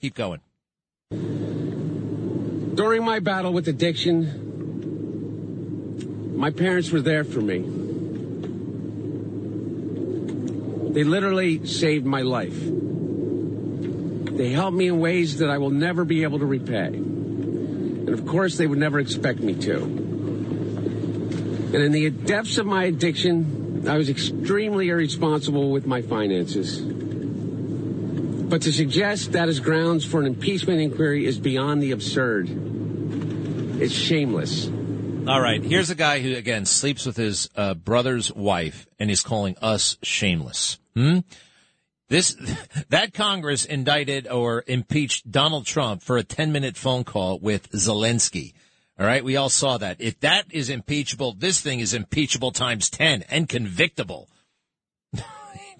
Keep 0.00 0.14
going. 0.14 0.38
During 2.76 3.04
my 3.04 3.18
battle 3.18 3.52
with 3.52 3.66
addiction, 3.66 4.28
my 6.38 6.50
parents 6.50 6.92
were 6.92 7.00
there 7.00 7.24
for 7.24 7.40
me. 7.40 7.58
They 10.92 11.02
literally 11.02 11.66
saved 11.66 12.06
my 12.06 12.22
life. 12.22 12.56
They 14.36 14.50
helped 14.50 14.76
me 14.76 14.86
in 14.86 15.00
ways 15.00 15.38
that 15.38 15.50
I 15.50 15.58
will 15.58 15.70
never 15.70 16.04
be 16.04 16.22
able 16.22 16.38
to 16.38 16.46
repay. 16.46 17.13
And 18.06 18.10
of 18.10 18.26
course, 18.26 18.58
they 18.58 18.66
would 18.66 18.78
never 18.78 18.98
expect 19.00 19.40
me 19.40 19.54
to. 19.54 19.82
And 21.74 21.74
in 21.74 21.92
the 21.92 22.10
depths 22.10 22.58
of 22.58 22.66
my 22.66 22.84
addiction, 22.84 23.88
I 23.88 23.96
was 23.96 24.08
extremely 24.08 24.90
irresponsible 24.90 25.70
with 25.70 25.86
my 25.86 26.02
finances. 26.02 26.80
But 26.80 28.62
to 28.62 28.72
suggest 28.72 29.32
that 29.32 29.48
is 29.48 29.58
grounds 29.58 30.04
for 30.04 30.20
an 30.20 30.26
impeachment 30.26 30.80
inquiry 30.80 31.26
is 31.26 31.38
beyond 31.38 31.82
the 31.82 31.92
absurd. 31.92 32.48
It's 33.80 33.94
shameless. 33.94 34.68
All 35.26 35.40
right. 35.40 35.62
Here's 35.62 35.90
a 35.90 35.94
guy 35.94 36.20
who, 36.20 36.36
again, 36.36 36.66
sleeps 36.66 37.06
with 37.06 37.16
his 37.16 37.48
uh, 37.56 37.74
brother's 37.74 38.30
wife, 38.32 38.86
and 39.00 39.08
he's 39.08 39.22
calling 39.22 39.56
us 39.62 39.96
shameless. 40.02 40.78
Hmm? 40.94 41.20
This, 42.14 42.36
that 42.90 43.12
Congress 43.12 43.64
indicted 43.64 44.28
or 44.28 44.62
impeached 44.68 45.32
Donald 45.32 45.66
Trump 45.66 46.00
for 46.00 46.16
a 46.16 46.22
10 46.22 46.52
minute 46.52 46.76
phone 46.76 47.02
call 47.02 47.40
with 47.40 47.72
Zelensky. 47.72 48.52
All 48.96 49.04
right. 49.04 49.24
We 49.24 49.36
all 49.36 49.48
saw 49.48 49.78
that. 49.78 50.00
If 50.00 50.20
that 50.20 50.44
is 50.50 50.70
impeachable, 50.70 51.32
this 51.32 51.60
thing 51.60 51.80
is 51.80 51.92
impeachable 51.92 52.52
times 52.52 52.88
10 52.88 53.24
and 53.28 53.48
convictable. 53.48 54.28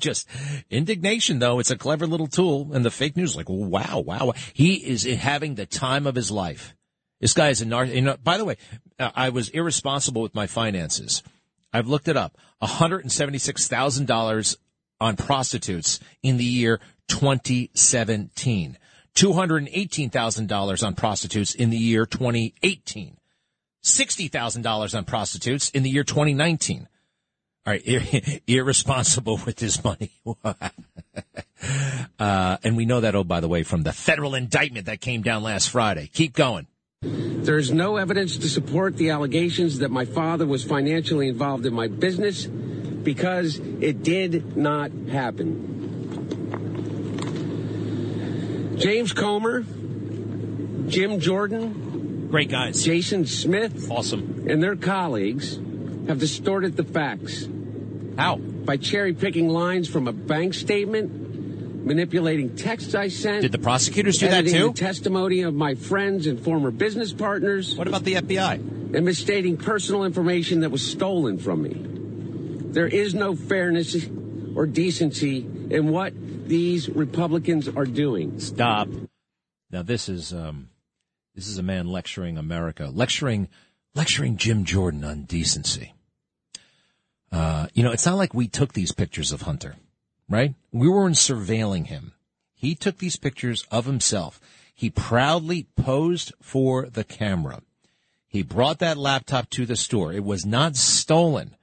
Just 0.01 0.27
indignation, 0.71 1.39
though. 1.39 1.61
It's 1.61 1.71
a 1.71 1.79
clever 1.79 2.09
little 2.09 2.27
tool. 2.27 2.73
And 2.73 2.85
the 2.85 2.91
fake 2.91 3.17
news, 3.17 3.37
like, 3.37 3.49
wow, 3.49 4.03
wow. 4.05 4.33
He 4.53 4.75
is 4.75 5.05
having 5.05 5.55
the 5.55 5.67
time 5.67 6.05
of 6.05 6.17
his 6.17 6.33
life. 6.33 6.75
This 7.21 7.33
guy 7.33 7.51
is 7.51 7.61
a 7.61 7.65
nar. 7.65 7.85
You 7.85 8.01
know, 8.01 8.17
by 8.17 8.39
the 8.39 8.45
way, 8.45 8.57
uh, 8.99 9.13
I 9.15 9.29
was 9.29 9.51
irresponsible 9.51 10.23
with 10.23 10.35
my 10.35 10.49
finances. 10.49 11.23
I've 11.73 11.87
looked 11.87 12.09
it 12.09 12.17
up. 12.17 12.37
$176,000 12.61 14.57
on 15.05 15.17
prostitutes 15.17 16.01
in 16.23 16.39
the 16.39 16.45
year 16.45 16.81
2017. 17.09 18.79
$218,000 19.15 20.87
on 20.87 20.95
prostitutes 20.95 21.55
in 21.55 21.69
the 21.71 21.77
year 21.77 22.07
2018. 22.07 23.19
$60,000 23.85 24.97
on 24.97 25.05
prostitutes 25.05 25.69
in 25.71 25.83
the 25.83 25.91
year 25.91 26.05
2019. 26.05 26.89
All 27.67 27.73
right, 27.73 27.83
ir- 27.87 28.41
irresponsible 28.47 29.39
with 29.45 29.59
his 29.59 29.85
money. 29.85 30.11
uh, 32.19 32.57
and 32.65 32.77
we 32.77 32.87
know 32.87 33.03
that, 33.03 33.15
oh, 33.15 33.25
by 33.25 33.41
the 33.41 33.49
way, 33.49 33.63
from 33.63 33.83
the 33.83 33.93
federal 33.93 34.35
indictment 34.35 34.87
that 34.87 35.03
came 35.03 35.21
down 35.21 35.43
last 35.43 35.69
Friday. 35.69 36.11
Keep 36.13 36.33
going. 36.33 36.67
There 37.05 37.59
is 37.59 37.71
no 37.71 37.97
evidence 37.97 38.39
to 38.39 38.49
support 38.49 38.97
the 38.97 39.11
allegations 39.11 39.81
that 39.81 39.91
my 39.91 40.07
father 40.07 40.47
was 40.47 40.65
financially 40.65 41.29
involved 41.29 41.67
in 41.67 41.75
my 41.75 41.89
business 41.89 42.47
because 42.47 43.59
it 43.59 44.03
did 44.03 44.57
not 44.57 44.91
happen. 45.11 45.73
James 48.79 49.13
Comer, 49.13 49.65
Jim 50.89 51.21
Jordan, 51.21 52.29
Great 52.31 52.51
guys. 52.51 52.83
Jason 52.83 53.27
Smith, 53.27 53.91
Awesome. 53.91 54.47
and 54.49 54.61
their 54.63 54.75
colleagues 54.75 55.57
have 56.09 56.19
distorted 56.19 56.77
the 56.77 56.83
facts 56.85 57.47
How? 58.17 58.37
by 58.37 58.77
cherry 58.79 59.13
picking 59.15 59.49
lines 59.49 59.89
from 59.89 60.09
a 60.09 60.13
bank 60.13 60.55
statement, 60.55 61.24
manipulating 61.85 62.57
texts 62.57 62.95
I 62.95 63.09
sent. 63.09 63.43
Did 63.43 63.53
the 63.53 63.59
prosecutors 63.59 64.19
do 64.19 64.29
that 64.29 64.47
too? 64.47 64.69
the 64.69 64.75
testimony 64.75 65.43
of 65.43 65.55
my 65.55 65.75
friends 65.75 66.27
and 66.27 66.41
former 66.41 66.71
business 66.71 67.13
partners. 67.13 67.77
What 67.77 67.89
about 67.89 68.05
the 68.05 68.15
FBI? 68.15 68.85
and 68.95 69.05
misstating 69.05 69.57
personal 69.57 70.05
information 70.05 70.61
that 70.61 70.71
was 70.71 70.89
stolen 70.89 71.39
from 71.39 71.63
me. 71.63 71.75
There 72.73 72.87
is 72.87 73.15
no 73.15 73.35
fairness 73.35 74.07
or 74.55 74.67
decency 74.67 75.39
in 75.39 75.89
what 75.89 76.13
these 76.47 76.89
Republicans 76.89 77.69
are 77.69 77.87
doing. 77.87 78.39
Stop. 78.41 78.89
Now 79.71 79.83
this 79.83 80.09
is 80.09 80.33
um, 80.33 80.71
this 81.35 81.49
is 81.49 81.59
a 81.59 81.63
man 81.63 81.89
lecturing 81.89 82.39
America, 82.39 82.91
lecturing 82.93 83.49
lecturing 83.95 84.37
Jim 84.37 84.65
Jordan 84.65 85.05
on 85.05 85.23
decency. 85.25 85.93
Uh, 87.33 87.67
you 87.75 87.83
know, 87.83 87.91
it's 87.91 88.07
not 88.07 88.17
like 88.17 88.33
we 88.33 88.47
took 88.47 88.73
these 88.73 88.93
pictures 88.93 89.33
of 89.33 89.43
Hunter, 89.43 89.75
right? 90.29 90.55
We 90.73 90.89
weren't 90.89 91.17
surveilling 91.17 91.87
him. 91.87 92.13
He 92.55 92.75
took 92.75 92.99
these 92.99 93.17
pictures 93.17 93.67
of 93.71 93.85
himself. 93.85 94.41
He 94.75 94.91
proudly 94.91 95.67
posed 95.77 96.33
for 96.41 96.87
the 96.87 97.05
camera. 97.05 97.63
He 98.27 98.43
brought 98.43 98.81
that 98.81 98.97
laptop 98.97 99.49
to 99.51 99.67
the 99.67 99.77
store. 99.77 100.13
It 100.13 100.25
was 100.25 100.45
not 100.45 100.77
stolen. 100.77 101.55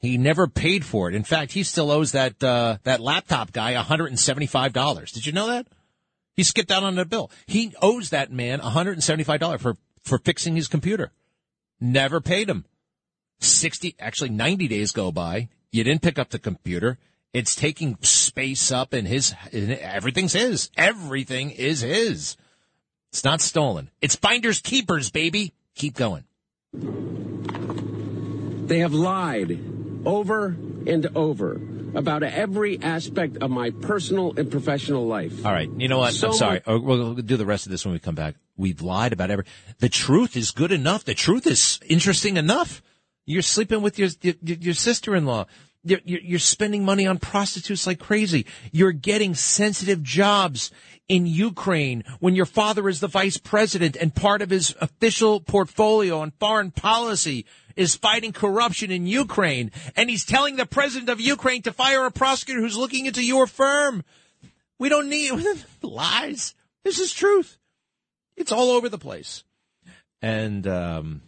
He 0.00 0.16
never 0.16 0.46
paid 0.46 0.84
for 0.84 1.08
it. 1.08 1.14
In 1.14 1.24
fact, 1.24 1.52
he 1.52 1.62
still 1.62 1.90
owes 1.90 2.12
that 2.12 2.42
uh, 2.42 2.78
that 2.84 3.00
laptop 3.00 3.52
guy 3.52 3.74
$175. 3.74 5.12
Did 5.12 5.26
you 5.26 5.32
know 5.32 5.48
that? 5.48 5.66
He 6.34 6.44
skipped 6.44 6.70
out 6.70 6.84
on 6.84 6.94
the 6.94 7.04
bill. 7.04 7.30
He 7.46 7.74
owes 7.82 8.10
that 8.10 8.32
man 8.32 8.60
$175 8.60 9.60
for 9.60 9.76
for 10.02 10.18
fixing 10.18 10.56
his 10.56 10.68
computer. 10.68 11.12
Never 11.80 12.20
paid 12.20 12.48
him. 12.48 12.64
60 13.40 13.94
actually 14.00 14.30
90 14.30 14.68
days 14.68 14.92
go 14.92 15.12
by. 15.12 15.48
You 15.70 15.84
didn't 15.84 16.02
pick 16.02 16.18
up 16.18 16.30
the 16.30 16.38
computer. 16.38 16.98
It's 17.34 17.54
taking 17.54 17.98
space 18.02 18.72
up 18.72 18.94
in 18.94 19.04
his 19.06 19.34
in, 19.52 19.70
everything's 19.72 20.32
his. 20.32 20.70
Everything 20.76 21.50
is 21.50 21.82
his. 21.82 22.36
It's 23.12 23.24
not 23.24 23.40
stolen. 23.40 23.90
It's 24.00 24.16
finders 24.16 24.60
keepers, 24.60 25.10
baby. 25.10 25.52
Keep 25.74 25.94
going. 25.94 26.24
They 28.66 28.80
have 28.80 28.92
lied 28.92 29.58
over 30.04 30.48
and 30.86 31.06
over 31.16 31.60
about 31.94 32.22
every 32.22 32.80
aspect 32.82 33.38
of 33.38 33.50
my 33.50 33.70
personal 33.70 34.34
and 34.36 34.50
professional 34.50 35.06
life. 35.06 35.44
All 35.44 35.52
right. 35.52 35.70
You 35.78 35.88
know 35.88 35.98
what? 35.98 36.12
So 36.14 36.28
I'm 36.28 36.34
sorry. 36.34 36.54
much- 36.56 36.62
oh, 36.66 36.78
We'll 36.80 36.98
we'll 36.98 37.14
do 37.14 37.36
the 37.38 37.46
rest 37.46 37.66
of 37.66 37.72
this 37.72 37.84
when 37.84 37.92
we 37.94 37.98
come 37.98 38.14
back. 38.14 38.34
we've 38.56 38.82
lied 38.82 39.12
about 39.12 39.30
every. 39.30 39.44
The 39.78 39.88
truth 39.88 40.36
is 40.36 40.50
good 40.50 40.72
enough. 40.72 41.04
The 41.04 41.14
truth 41.14 41.46
is 41.46 41.78
interesting 41.86 42.36
enough. 42.36 42.82
You're 43.24 43.42
sleeping 43.42 43.80
with 43.82 43.98
your 43.98 44.08
your, 44.22 44.34
your 44.42 44.74
sister-in-law. 44.74 45.46
You're, 45.84 46.00
you're 46.04 46.38
spending 46.38 46.84
money 46.84 47.06
on 47.06 47.18
prostitutes 47.18 47.86
like 47.86 47.98
crazy. 48.00 48.46
You're 48.72 48.92
getting 48.92 49.34
sensitive 49.34 50.02
jobs 50.02 50.70
in 51.08 51.26
Ukraine 51.26 52.04
when 52.20 52.34
your 52.34 52.46
father 52.46 52.88
is 52.88 53.00
the 53.00 53.08
vice 53.08 53.38
president 53.38 53.96
and 53.96 54.14
part 54.14 54.42
of 54.42 54.50
his 54.50 54.74
official 54.80 55.40
portfolio 55.40 56.20
on 56.20 56.32
foreign 56.32 56.70
policy 56.70 57.46
is 57.76 57.94
fighting 57.94 58.32
corruption 58.32 58.90
in 58.90 59.06
Ukraine. 59.06 59.70
And 59.96 60.10
he's 60.10 60.24
telling 60.24 60.56
the 60.56 60.66
president 60.66 61.08
of 61.08 61.20
Ukraine 61.20 61.62
to 61.62 61.72
fire 61.72 62.04
a 62.04 62.10
prosecutor 62.10 62.60
who's 62.60 62.76
looking 62.76 63.06
into 63.06 63.24
your 63.24 63.46
firm. 63.46 64.04
We 64.78 64.88
don't 64.88 65.08
need 65.08 65.32
lies. 65.82 66.54
This 66.84 66.98
is 66.98 67.12
truth. 67.12 67.58
It's 68.36 68.52
all 68.52 68.70
over 68.70 68.88
the 68.88 68.98
place. 68.98 69.44
And, 70.20 70.66
um, 70.66 71.22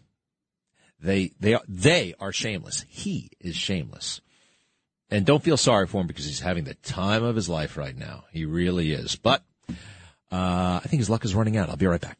they, 1.03 1.33
they, 1.41 1.57
they 1.67 2.15
are 2.21 2.33
shameless. 2.33 2.85
He 2.89 3.31
is 3.41 3.57
shameless. 3.57 4.21
And 5.11 5.27
don't 5.27 5.43
feel 5.43 5.57
sorry 5.57 5.87
for 5.87 6.01
him 6.01 6.07
because 6.07 6.25
he's 6.25 6.41
having 6.41 6.65
the 6.65 6.75
time 6.75 7.25
of 7.25 7.35
his 7.35 7.49
life 7.49 7.77
right 7.77 7.97
now. 7.97 8.25
He 8.33 8.45
really 8.45 8.93
is. 8.93 9.17
But, 9.17 9.43
uh, 10.31 10.81
I 10.83 10.87
think 10.87 11.01
his 11.01 11.11
luck 11.11 11.25
is 11.25 11.35
running 11.35 11.57
out. 11.57 11.69
I'll 11.69 11.77
be 11.77 11.87
right 11.87 12.01
back. 12.01 12.17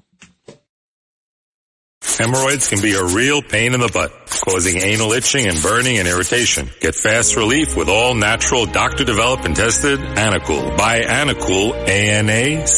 Hemorrhoids 2.03 2.69
can 2.69 2.81
be 2.83 2.93
a 2.93 3.05
real 3.05 3.41
pain 3.41 3.73
in 3.73 3.81
the 3.81 3.89
butt, 3.89 4.13
causing 4.45 4.77
anal 4.77 5.13
itching 5.13 5.47
and 5.47 5.63
burning 5.63 5.99
and 5.99 6.07
irritation. 6.07 6.69
Get 6.81 6.95
fast 6.95 7.35
relief 7.37 7.77
with 7.77 7.89
all 7.89 8.15
natural 8.15 8.67
doctor 8.67 9.05
developed 9.05 9.47
and 9.47 9.57
tested 9.57 9.99
Anacool. 10.01 10.77
Buy 10.77 11.01
Anacool, 11.01 11.73
A-N-A-C-O-O-L 11.89 12.73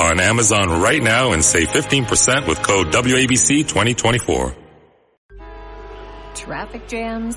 on 0.00 0.20
Amazon 0.20 0.80
right 0.80 1.02
now 1.02 1.32
and 1.32 1.44
save 1.44 1.68
15% 1.68 2.48
with 2.48 2.60
code 2.62 2.88
WABC 2.88 3.68
2024. 3.68 4.56
Traffic 6.34 6.88
jams, 6.88 7.36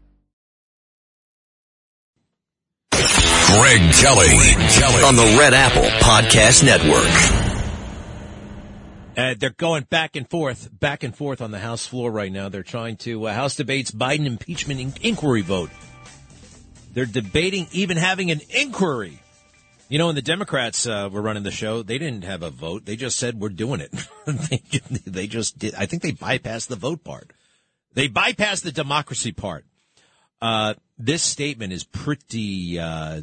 Greg 3.59 3.81
Kelly, 3.95 4.29
Kelly 4.79 5.03
on 5.03 5.17
the 5.17 5.35
Red 5.37 5.53
Apple 5.53 5.83
Podcast 5.99 6.63
Network. 6.63 7.51
Uh, 9.17 9.35
they're 9.37 9.49
going 9.49 9.83
back 9.83 10.15
and 10.15 10.29
forth, 10.29 10.69
back 10.79 11.03
and 11.03 11.13
forth 11.13 11.41
on 11.41 11.51
the 11.51 11.59
House 11.59 11.85
floor 11.85 12.09
right 12.09 12.31
now. 12.31 12.47
They're 12.47 12.63
trying 12.63 12.95
to 12.97 13.27
uh, 13.27 13.33
House 13.33 13.57
debates 13.57 13.91
Biden 13.91 14.25
impeachment 14.25 14.79
in- 14.79 14.93
inquiry 15.01 15.41
vote. 15.41 15.69
They're 16.93 17.05
debating 17.05 17.67
even 17.73 17.97
having 17.97 18.31
an 18.31 18.39
inquiry. 18.51 19.19
You 19.89 19.97
know, 19.97 20.05
when 20.05 20.15
the 20.15 20.21
Democrats 20.21 20.87
uh, 20.87 21.09
were 21.11 21.21
running 21.21 21.43
the 21.43 21.51
show, 21.51 21.83
they 21.83 21.97
didn't 21.97 22.23
have 22.23 22.43
a 22.43 22.49
vote. 22.49 22.85
They 22.85 22.95
just 22.95 23.17
said 23.19 23.37
we're 23.37 23.49
doing 23.49 23.81
it. 23.81 23.91
they, 24.25 24.61
they 25.05 25.27
just 25.27 25.59
did. 25.59 25.75
I 25.75 25.87
think 25.87 26.03
they 26.03 26.13
bypassed 26.13 26.67
the 26.67 26.77
vote 26.77 27.03
part. 27.03 27.31
They 27.93 28.07
bypassed 28.07 28.63
the 28.63 28.71
democracy 28.71 29.33
part. 29.33 29.65
Uh, 30.41 30.73
this 31.01 31.23
statement 31.23 31.73
is 31.73 31.83
pretty. 31.83 32.79
Uh, 32.79 33.21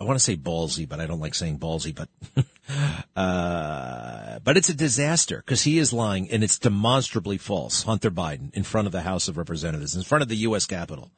I 0.00 0.04
want 0.04 0.18
to 0.18 0.24
say 0.24 0.36
ballsy, 0.36 0.88
but 0.88 1.00
I 1.00 1.06
don't 1.06 1.20
like 1.20 1.34
saying 1.34 1.58
ballsy. 1.58 1.94
But 1.94 2.08
uh, 3.16 4.38
but 4.40 4.56
it's 4.56 4.68
a 4.68 4.74
disaster 4.74 5.38
because 5.38 5.62
he 5.62 5.78
is 5.78 5.92
lying, 5.92 6.30
and 6.30 6.42
it's 6.42 6.58
demonstrably 6.58 7.38
false. 7.38 7.82
Hunter 7.84 8.10
Biden 8.10 8.52
in 8.54 8.64
front 8.64 8.86
of 8.86 8.92
the 8.92 9.02
House 9.02 9.28
of 9.28 9.36
Representatives, 9.36 9.94
in 9.94 10.02
front 10.02 10.22
of 10.22 10.28
the 10.28 10.36
U.S. 10.36 10.66
Capitol. 10.66 11.10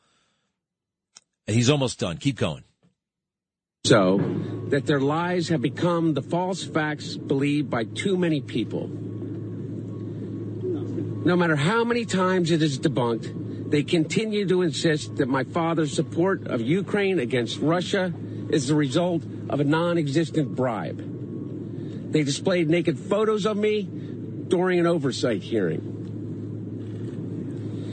He's 1.46 1.70
almost 1.70 2.00
done. 2.00 2.16
Keep 2.18 2.36
going. 2.36 2.64
So 3.84 4.18
that 4.70 4.86
their 4.86 4.98
lies 5.00 5.48
have 5.48 5.62
become 5.62 6.14
the 6.14 6.22
false 6.22 6.64
facts 6.64 7.16
believed 7.16 7.70
by 7.70 7.84
too 7.84 8.16
many 8.16 8.40
people. 8.40 8.88
No 11.24 11.36
matter 11.36 11.54
how 11.54 11.84
many 11.84 12.04
times 12.04 12.50
it 12.50 12.62
is 12.62 12.80
debunked, 12.80 13.45
they 13.68 13.82
continue 13.82 14.46
to 14.46 14.62
insist 14.62 15.16
that 15.16 15.28
my 15.28 15.44
father's 15.44 15.92
support 15.92 16.46
of 16.46 16.60
Ukraine 16.60 17.18
against 17.18 17.58
Russia 17.58 18.12
is 18.50 18.68
the 18.68 18.74
result 18.74 19.22
of 19.48 19.60
a 19.60 19.64
non-existent 19.64 20.54
bribe. 20.54 22.12
They 22.12 22.22
displayed 22.22 22.70
naked 22.70 22.98
photos 22.98 23.44
of 23.44 23.56
me 23.56 23.82
during 23.82 24.78
an 24.78 24.86
oversight 24.86 25.42
hearing. 25.42 25.94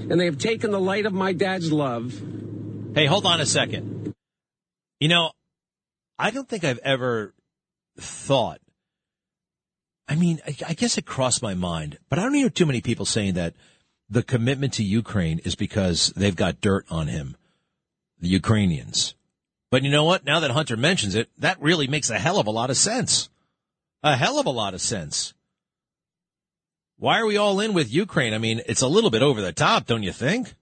And 0.09 0.19
they 0.19 0.25
have 0.25 0.37
taken 0.37 0.71
the 0.71 0.79
light 0.79 1.05
of 1.05 1.13
my 1.13 1.33
dad's 1.33 1.71
love. 1.71 2.13
Hey, 2.93 3.07
hold 3.07 3.25
on 3.25 3.41
a 3.41 3.45
second. 3.45 4.13
You 4.99 5.07
know, 5.07 5.31
I 6.19 6.29
don't 6.29 6.47
think 6.47 6.63
I've 6.63 6.79
ever 6.79 7.33
thought. 7.99 8.59
I 10.07 10.15
mean, 10.15 10.39
I, 10.45 10.55
I 10.69 10.73
guess 10.73 10.97
it 10.97 11.05
crossed 11.05 11.41
my 11.41 11.55
mind, 11.55 11.97
but 12.09 12.19
I 12.19 12.23
don't 12.23 12.33
hear 12.33 12.49
too 12.49 12.65
many 12.65 12.81
people 12.81 13.05
saying 13.05 13.33
that 13.33 13.55
the 14.09 14.23
commitment 14.23 14.73
to 14.73 14.83
Ukraine 14.83 15.39
is 15.39 15.55
because 15.55 16.13
they've 16.15 16.35
got 16.35 16.61
dirt 16.61 16.85
on 16.89 17.07
him, 17.07 17.35
the 18.19 18.29
Ukrainians. 18.29 19.15
But 19.71 19.83
you 19.83 19.89
know 19.89 20.03
what? 20.03 20.23
Now 20.23 20.39
that 20.41 20.51
Hunter 20.51 20.77
mentions 20.77 21.15
it, 21.15 21.29
that 21.39 21.61
really 21.61 21.87
makes 21.87 22.09
a 22.09 22.19
hell 22.19 22.39
of 22.39 22.47
a 22.47 22.51
lot 22.51 22.69
of 22.69 22.77
sense. 22.77 23.29
A 24.03 24.15
hell 24.15 24.39
of 24.39 24.45
a 24.45 24.51
lot 24.51 24.73
of 24.73 24.81
sense. 24.81 25.33
Why 26.97 27.19
are 27.19 27.25
we 27.25 27.37
all 27.37 27.59
in 27.59 27.73
with 27.73 27.91
Ukraine? 27.91 28.33
I 28.33 28.37
mean, 28.37 28.61
it's 28.67 28.81
a 28.81 28.87
little 28.87 29.09
bit 29.09 29.23
over 29.23 29.41
the 29.41 29.51
top, 29.51 29.87
don't 29.87 30.03
you 30.03 30.11
think? 30.11 30.53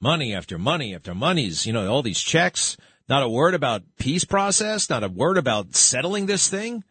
Money 0.00 0.34
after 0.34 0.58
money 0.58 0.94
after 0.94 1.14
monies, 1.14 1.66
you 1.66 1.72
know, 1.72 1.90
all 1.90 2.02
these 2.02 2.20
checks, 2.20 2.76
not 3.08 3.22
a 3.22 3.28
word 3.28 3.54
about 3.54 3.82
peace 3.98 4.24
process, 4.24 4.88
not 4.88 5.02
a 5.02 5.08
word 5.08 5.36
about 5.36 5.74
settling 5.74 6.26
this 6.26 6.48
thing. 6.48 6.84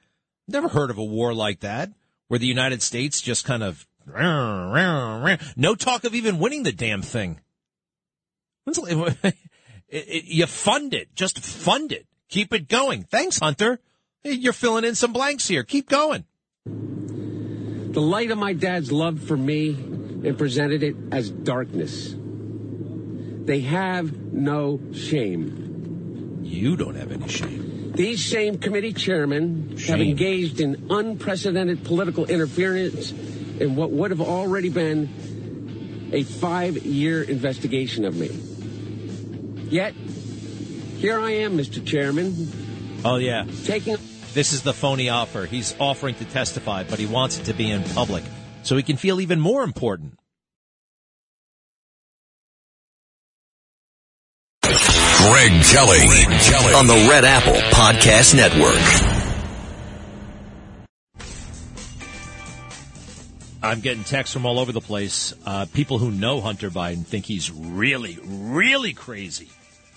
Never 0.48 0.68
heard 0.68 0.90
of 0.90 0.98
a 0.98 1.04
war 1.04 1.34
like 1.34 1.62
that 1.62 1.92
where 2.28 2.40
the 2.40 2.48
United 2.48 2.82
States 2.82 3.22
just 3.22 3.46
kind 3.46 3.64
of 3.64 3.88
no 5.56 5.76
talk 5.76 6.04
of 6.04 6.16
even 6.16 6.40
winning 6.40 6.64
the 6.64 6.72
damn 6.72 7.02
thing. 7.02 7.40
It, 9.90 10.08
it, 10.08 10.24
you 10.26 10.48
fund 10.48 10.96
it. 10.96 11.14
Just 11.14 11.38
fund 11.38 11.92
it. 11.92 12.08
Keep 12.28 12.52
it 12.52 12.68
going. 12.68 13.04
Thanks, 13.04 13.38
Hunter. 13.38 13.80
You're 14.24 14.52
filling 14.52 14.86
in 14.86 14.96
some 14.96 15.14
blanks 15.14 15.48
here. 15.48 15.64
Keep 15.64 15.88
going. 15.88 16.26
The 16.66 18.02
light 18.02 18.32
of 18.32 18.40
my 18.40 18.54
dad's 18.54 18.92
love 18.92 19.22
for 19.22 19.38
me 19.38 19.70
and 19.70 20.36
presented 20.36 20.82
it 20.82 20.96
as 21.12 21.30
darkness. 21.30 22.16
They 22.18 23.60
have 23.60 24.34
no 24.34 24.80
shame. 24.94 26.40
You 26.42 26.76
don't 26.76 26.96
have 26.96 27.12
any 27.12 27.28
shame. 27.28 27.92
These 27.94 28.26
same 28.26 28.58
committee 28.58 28.94
chairmen 28.94 29.78
shame. 29.78 30.00
have 30.00 30.02
engaged 30.02 30.60
in 30.60 30.88
unprecedented 30.90 31.84
political 31.84 32.26
interference 32.26 33.14
in 33.60 33.76
what 33.76 33.92
would 33.92 34.12
have 34.12 34.22
already 34.22 34.70
been 34.70 36.10
a 36.14 36.24
five 36.24 36.78
year 36.86 37.24
investigation 37.24 38.06
of 38.06 38.16
me. 38.16 38.28
Yet, 39.70 39.94
here 39.94 41.20
I 41.20 41.32
am, 41.32 41.58
Mr. 41.58 41.86
Chairman. 41.86 42.52
Oh, 43.04 43.18
yeah. 43.18 43.46
Taking. 43.66 43.98
This 44.34 44.54
is 44.54 44.62
the 44.62 44.74
phony 44.74 45.10
offer. 45.10 45.46
He's 45.46 45.76
offering 45.80 46.16
to 46.16 46.26
testify, 46.26 46.84
but 46.84 47.00
he 47.00 47.06
wants 47.06 47.40
it 47.40 47.46
to 47.46 47.54
be 47.54 47.70
in 47.70 47.84
public 47.84 48.24
so 48.64 48.78
he 48.78 48.84
can 48.84 48.98
feel 48.98 49.22
even 49.22 49.40
more 49.40 49.64
important. 49.64 50.14
Greg 54.62 55.52
Kelly, 55.64 56.00
Greg 56.08 56.42
Kelly 56.42 56.74
on 56.74 56.88
the 56.88 57.08
Red 57.10 57.26
Apple 57.26 57.54
Podcast 57.72 58.36
Network. 58.36 59.13
I'm 63.64 63.80
getting 63.80 64.04
texts 64.04 64.34
from 64.34 64.46
all 64.46 64.60
over 64.60 64.74
the 64.74 64.82
place. 64.82 65.34
Uh, 65.46 65.66
people 65.74 65.98
who 65.98 66.12
know 66.12 66.42
Hunter 66.42 66.70
Biden 66.70 67.06
think 67.06 67.26
he's 67.26 67.50
really, 67.50 68.20
really 68.22 68.92
crazy. 68.92 69.48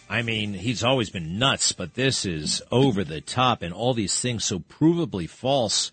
I 0.08 0.22
mean, 0.22 0.54
he's 0.54 0.84
always 0.84 1.10
been 1.10 1.36
nuts, 1.36 1.72
but 1.72 1.94
this 1.94 2.24
is 2.24 2.62
over 2.70 3.02
the 3.02 3.20
top 3.20 3.62
and 3.62 3.74
all 3.74 3.92
these 3.92 4.20
things 4.20 4.44
so 4.44 4.60
provably 4.60 5.28
false. 5.28 5.90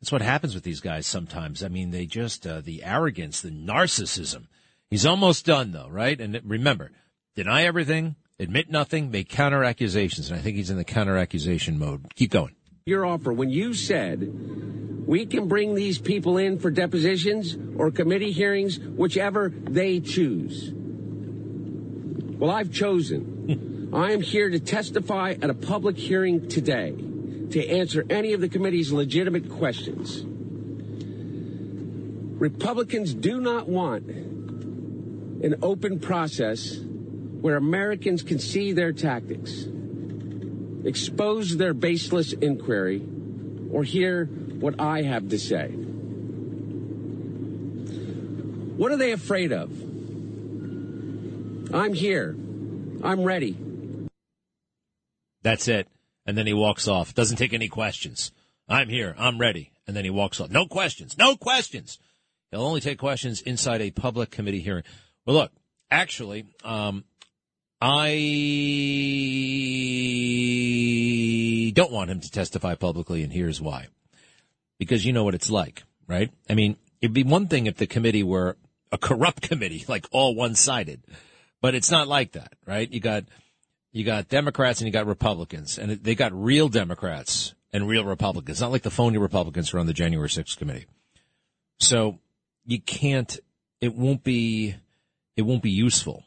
That's 0.00 0.12
what 0.12 0.22
happens 0.22 0.54
with 0.54 0.62
these 0.62 0.80
guys 0.80 1.08
sometimes. 1.08 1.64
I 1.64 1.68
mean, 1.68 1.90
they 1.90 2.06
just, 2.06 2.46
uh, 2.46 2.60
the 2.60 2.84
arrogance, 2.84 3.42
the 3.42 3.50
narcissism. 3.50 4.46
He's 4.88 5.04
almost 5.04 5.44
done 5.44 5.72
though, 5.72 5.88
right? 5.88 6.20
And 6.20 6.40
remember, 6.44 6.92
deny 7.34 7.64
everything, 7.64 8.14
admit 8.38 8.70
nothing, 8.70 9.10
make 9.10 9.28
counter 9.28 9.64
accusations. 9.64 10.30
And 10.30 10.38
I 10.38 10.42
think 10.42 10.56
he's 10.56 10.70
in 10.70 10.76
the 10.76 10.84
counter 10.84 11.16
accusation 11.16 11.80
mode. 11.80 12.14
Keep 12.14 12.30
going. 12.30 12.54
Your 12.88 13.06
offer 13.06 13.32
when 13.32 13.50
you 13.50 13.74
said 13.74 14.20
we 15.06 15.24
can 15.26 15.48
bring 15.48 15.74
these 15.74 15.98
people 15.98 16.36
in 16.36 16.58
for 16.58 16.70
depositions 16.70 17.56
or 17.78 17.90
committee 17.90 18.32
hearings, 18.32 18.78
whichever 18.78 19.48
they 19.48 20.00
choose. 20.00 20.70
Well, 22.38 22.50
I've 22.50 22.72
chosen. 22.72 23.90
I 23.94 24.12
am 24.12 24.20
here 24.20 24.50
to 24.50 24.60
testify 24.60 25.34
at 25.40 25.48
a 25.48 25.54
public 25.54 25.96
hearing 25.96 26.48
today 26.48 26.90
to 27.50 27.68
answer 27.68 28.04
any 28.10 28.34
of 28.34 28.42
the 28.42 28.48
committee's 28.50 28.92
legitimate 28.92 29.48
questions. 29.48 30.22
Republicans 32.38 33.14
do 33.14 33.40
not 33.40 33.66
want 33.68 34.08
an 34.08 35.54
open 35.62 35.98
process 36.00 36.76
where 36.76 37.56
Americans 37.56 38.22
can 38.22 38.38
see 38.38 38.72
their 38.72 38.92
tactics, 38.92 39.64
expose 40.88 41.56
their 41.56 41.74
baseless 41.74 42.32
inquiry, 42.32 43.02
or 43.70 43.84
hear 43.84 44.24
what 44.24 44.80
I 44.80 45.02
have 45.02 45.28
to 45.28 45.38
say. 45.38 45.68
What 48.78 48.92
are 48.92 48.96
they 48.96 49.12
afraid 49.12 49.52
of? 49.52 49.70
I'm 51.74 51.92
here. 51.92 52.34
I'm 53.04 53.22
ready. 53.22 53.56
That's 55.42 55.68
it. 55.68 55.88
And 56.26 56.36
then 56.36 56.46
he 56.46 56.52
walks 56.52 56.88
off. 56.88 57.14
Doesn't 57.14 57.36
take 57.36 57.52
any 57.52 57.68
questions. 57.68 58.32
I'm 58.68 58.88
here. 58.88 59.14
I'm 59.18 59.38
ready. 59.38 59.72
And 59.86 59.96
then 59.96 60.04
he 60.04 60.10
walks 60.10 60.40
off. 60.40 60.50
No 60.50 60.66
questions. 60.66 61.16
No 61.16 61.36
questions. 61.36 61.98
He'll 62.50 62.62
only 62.64 62.80
take 62.80 62.98
questions 62.98 63.40
inside 63.40 63.80
a 63.80 63.90
public 63.90 64.30
committee 64.30 64.60
hearing. 64.60 64.84
Well, 65.26 65.36
look, 65.36 65.52
actually, 65.90 66.46
um, 66.64 67.04
I 67.80 68.10
don't 71.74 71.92
want 71.92 72.10
him 72.10 72.20
to 72.20 72.30
testify 72.30 72.74
publicly, 72.74 73.22
and 73.22 73.32
here's 73.32 73.60
why. 73.60 73.86
Because 74.78 75.04
you 75.06 75.12
know 75.12 75.22
what 75.24 75.34
it's 75.34 75.50
like, 75.50 75.84
right? 76.06 76.30
I 76.50 76.54
mean, 76.54 76.76
it'd 77.00 77.14
be 77.14 77.22
one 77.22 77.46
thing 77.46 77.66
if 77.66 77.76
the 77.76 77.86
committee 77.86 78.24
were 78.24 78.56
a 78.90 78.98
corrupt 78.98 79.42
committee, 79.48 79.84
like 79.86 80.06
all 80.10 80.34
one 80.34 80.56
sided, 80.56 81.02
but 81.60 81.74
it's 81.74 81.90
not 81.90 82.08
like 82.08 82.32
that, 82.32 82.54
right? 82.66 82.90
You 82.92 83.00
got, 83.00 83.24
you 83.92 84.04
got 84.04 84.28
Democrats 84.28 84.80
and 84.80 84.88
you 84.88 84.92
got 84.92 85.06
Republicans, 85.06 85.78
and 85.78 85.92
they 85.92 86.14
got 86.16 86.32
real 86.32 86.68
Democrats 86.68 87.54
and 87.72 87.86
real 87.86 88.04
Republicans, 88.04 88.60
not 88.60 88.72
like 88.72 88.82
the 88.82 88.90
phony 88.90 89.18
Republicans 89.18 89.70
who 89.70 89.76
are 89.76 89.80
on 89.80 89.86
the 89.86 89.92
January 89.92 90.28
6th 90.28 90.56
committee. 90.56 90.86
So 91.78 92.18
you 92.64 92.80
can't, 92.80 93.38
it 93.80 93.94
won't 93.94 94.24
be, 94.24 94.74
it 95.36 95.42
won't 95.42 95.62
be 95.62 95.70
useful. 95.70 96.24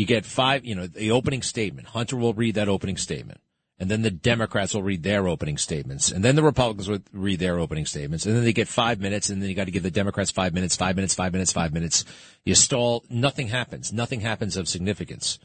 You 0.00 0.06
get 0.06 0.24
five, 0.24 0.64
you 0.64 0.74
know, 0.74 0.86
the 0.86 1.10
opening 1.10 1.42
statement. 1.42 1.88
Hunter 1.88 2.16
will 2.16 2.32
read 2.32 2.54
that 2.54 2.70
opening 2.70 2.96
statement. 2.96 3.38
And 3.78 3.90
then 3.90 4.00
the 4.00 4.10
Democrats 4.10 4.72
will 4.72 4.82
read 4.82 5.02
their 5.02 5.28
opening 5.28 5.58
statements. 5.58 6.10
And 6.10 6.24
then 6.24 6.36
the 6.36 6.42
Republicans 6.42 6.88
will 6.88 7.00
read 7.12 7.38
their 7.38 7.58
opening 7.58 7.84
statements. 7.84 8.24
And 8.24 8.34
then 8.34 8.42
they 8.42 8.54
get 8.54 8.66
five 8.66 8.98
minutes. 8.98 9.28
And 9.28 9.42
then 9.42 9.50
you 9.50 9.54
got 9.54 9.66
to 9.66 9.70
give 9.70 9.82
the 9.82 9.90
Democrats 9.90 10.30
five 10.30 10.54
minutes, 10.54 10.74
five 10.74 10.96
minutes, 10.96 11.12
five 11.12 11.34
minutes, 11.34 11.52
five 11.52 11.74
minutes. 11.74 12.06
You 12.46 12.54
stall. 12.54 13.04
Nothing 13.10 13.48
happens. 13.48 13.92
Nothing 13.92 14.22
happens 14.22 14.56
of 14.56 14.70
significance. 14.70 15.38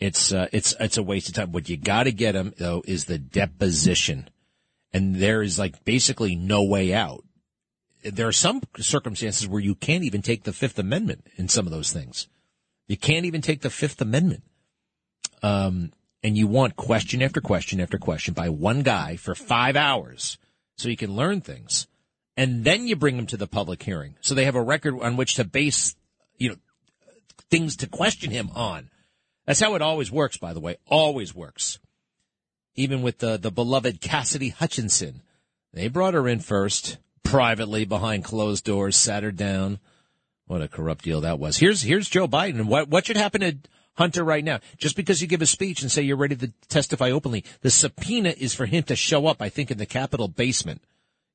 It's, 0.00 0.32
uh, 0.32 0.48
it's, 0.50 0.74
it's 0.80 0.96
a 0.96 1.02
waste 1.02 1.28
of 1.28 1.34
time. 1.34 1.52
What 1.52 1.68
you 1.68 1.76
got 1.76 2.04
to 2.04 2.12
get 2.12 2.32
them, 2.32 2.54
though, 2.56 2.82
is 2.86 3.04
the 3.04 3.18
deposition. 3.18 4.30
And 4.94 5.16
there 5.16 5.42
is 5.42 5.58
like 5.58 5.84
basically 5.84 6.36
no 6.36 6.62
way 6.62 6.94
out. 6.94 7.22
There 8.02 8.28
are 8.28 8.32
some 8.32 8.62
circumstances 8.78 9.46
where 9.46 9.60
you 9.60 9.74
can't 9.74 10.04
even 10.04 10.22
take 10.22 10.44
the 10.44 10.54
Fifth 10.54 10.78
Amendment 10.78 11.26
in 11.36 11.48
some 11.48 11.66
of 11.66 11.72
those 11.72 11.92
things. 11.92 12.28
You 12.86 12.96
can't 12.96 13.26
even 13.26 13.40
take 13.40 13.62
the 13.62 13.70
Fifth 13.70 14.00
Amendment. 14.00 14.42
Um, 15.42 15.92
and 16.22 16.38
you 16.38 16.46
want 16.46 16.76
question 16.76 17.22
after 17.22 17.40
question 17.40 17.80
after 17.80 17.98
question 17.98 18.32
by 18.32 18.48
one 18.48 18.82
guy 18.82 19.16
for 19.16 19.34
five 19.34 19.76
hours 19.76 20.38
so 20.76 20.88
you 20.88 20.96
can 20.96 21.14
learn 21.14 21.40
things. 21.40 21.86
And 22.36 22.64
then 22.64 22.86
you 22.86 22.96
bring 22.96 23.16
them 23.16 23.26
to 23.26 23.36
the 23.36 23.46
public 23.46 23.82
hearing. 23.82 24.16
So 24.20 24.34
they 24.34 24.46
have 24.46 24.56
a 24.56 24.62
record 24.62 24.98
on 25.00 25.16
which 25.16 25.34
to 25.34 25.44
base, 25.44 25.94
you 26.38 26.48
know, 26.48 26.56
things 27.50 27.76
to 27.76 27.86
question 27.86 28.30
him 28.30 28.50
on. 28.54 28.90
That's 29.46 29.60
how 29.60 29.74
it 29.74 29.82
always 29.82 30.10
works, 30.10 30.36
by 30.36 30.52
the 30.52 30.60
way. 30.60 30.78
Always 30.86 31.34
works. 31.34 31.78
Even 32.74 33.02
with 33.02 33.18
the, 33.18 33.36
the 33.36 33.52
beloved 33.52 34.00
Cassidy 34.00 34.48
Hutchinson. 34.48 35.22
They 35.72 35.88
brought 35.88 36.14
her 36.14 36.26
in 36.26 36.40
first, 36.40 36.98
privately, 37.22 37.84
behind 37.84 38.24
closed 38.24 38.64
doors, 38.64 38.96
sat 38.96 39.22
her 39.22 39.30
down. 39.30 39.78
What 40.46 40.62
a 40.62 40.68
corrupt 40.68 41.04
deal 41.04 41.22
that 41.22 41.38
was. 41.38 41.56
Here's, 41.56 41.82
here's 41.82 42.08
Joe 42.08 42.28
Biden. 42.28 42.66
What, 42.66 42.88
what 42.88 43.06
should 43.06 43.16
happen 43.16 43.40
to 43.40 43.56
Hunter 43.94 44.24
right 44.24 44.44
now. 44.44 44.60
Just 44.76 44.96
because 44.96 45.22
you 45.22 45.28
give 45.28 45.42
a 45.42 45.46
speech 45.46 45.82
and 45.82 45.90
say 45.90 46.02
you're 46.02 46.16
ready 46.16 46.36
to 46.36 46.52
testify 46.68 47.10
openly, 47.10 47.44
the 47.60 47.70
subpoena 47.70 48.34
is 48.36 48.54
for 48.54 48.66
him 48.66 48.82
to 48.84 48.96
show 48.96 49.26
up, 49.26 49.40
I 49.40 49.48
think, 49.48 49.70
in 49.70 49.78
the 49.78 49.86
Capitol 49.86 50.28
basement. 50.28 50.82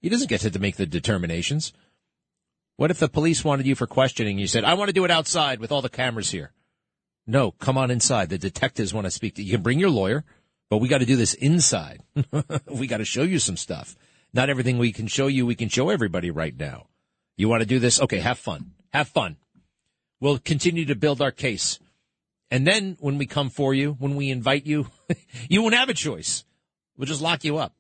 He 0.01 0.09
doesn't 0.09 0.29
get 0.29 0.41
to 0.41 0.59
make 0.59 0.75
the 0.75 0.85
determinations. 0.85 1.73
What 2.75 2.91
if 2.91 2.99
the 2.99 3.09
police 3.09 3.43
wanted 3.43 3.65
you 3.65 3.75
for 3.75 3.87
questioning? 3.87 4.39
You 4.39 4.47
said, 4.47 4.63
I 4.63 4.73
want 4.73 4.89
to 4.89 4.93
do 4.93 5.05
it 5.05 5.11
outside 5.11 5.59
with 5.59 5.71
all 5.71 5.81
the 5.81 5.89
cameras 5.89 6.31
here. 6.31 6.51
No, 7.27 7.51
come 7.51 7.77
on 7.77 7.91
inside. 7.91 8.29
The 8.29 8.37
detectives 8.37 8.93
want 8.93 9.05
to 9.05 9.11
speak 9.11 9.35
to 9.35 9.41
you. 9.41 9.47
You 9.47 9.53
can 9.53 9.63
bring 9.63 9.79
your 9.79 9.89
lawyer, 9.89 10.23
but 10.69 10.77
we 10.77 10.87
got 10.87 10.99
to 10.99 11.05
do 11.05 11.15
this 11.15 11.33
inside. 11.33 12.01
we 12.67 12.87
got 12.87 12.97
to 12.97 13.05
show 13.05 13.23
you 13.23 13.39
some 13.39 13.57
stuff. 13.57 13.95
Not 14.33 14.49
everything 14.49 14.77
we 14.77 14.91
can 14.91 15.07
show 15.07 15.27
you, 15.27 15.45
we 15.45 15.55
can 15.55 15.69
show 15.69 15.89
everybody 15.89 16.31
right 16.31 16.57
now. 16.57 16.87
You 17.35 17.49
want 17.49 17.61
to 17.61 17.67
do 17.67 17.79
this? 17.79 18.01
Okay, 18.01 18.19
have 18.19 18.37
fun. 18.37 18.71
Have 18.93 19.07
fun. 19.07 19.37
We'll 20.19 20.39
continue 20.39 20.85
to 20.85 20.95
build 20.95 21.21
our 21.21 21.31
case. 21.31 21.79
And 22.51 22.65
then 22.65 22.97
when 22.99 23.17
we 23.17 23.25
come 23.25 23.49
for 23.49 23.73
you, 23.73 23.95
when 23.99 24.15
we 24.15 24.29
invite 24.31 24.65
you, 24.65 24.87
you 25.49 25.61
won't 25.61 25.75
have 25.75 25.89
a 25.89 25.93
choice. 25.93 26.43
We'll 26.97 27.05
just 27.05 27.21
lock 27.21 27.43
you 27.43 27.57
up. 27.57 27.73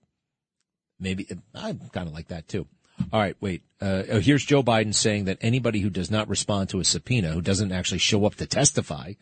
Maybe 0.99 1.27
I'm 1.55 1.79
kind 1.91 2.07
of 2.07 2.13
like 2.13 2.27
that 2.27 2.47
too. 2.47 2.67
All 3.11 3.19
right, 3.19 3.35
wait. 3.39 3.63
Uh, 3.81 4.03
oh, 4.11 4.19
here's 4.19 4.43
Joe 4.43 4.61
Biden 4.61 4.93
saying 4.93 5.25
that 5.25 5.37
anybody 5.41 5.79
who 5.79 5.89
does 5.89 6.11
not 6.11 6.27
respond 6.27 6.69
to 6.69 6.79
a 6.79 6.83
subpoena, 6.83 7.29
who 7.29 7.41
doesn't 7.41 7.71
actually 7.71 7.99
show 7.99 8.25
up 8.25 8.35
to 8.35 8.45
testify, 8.45 9.13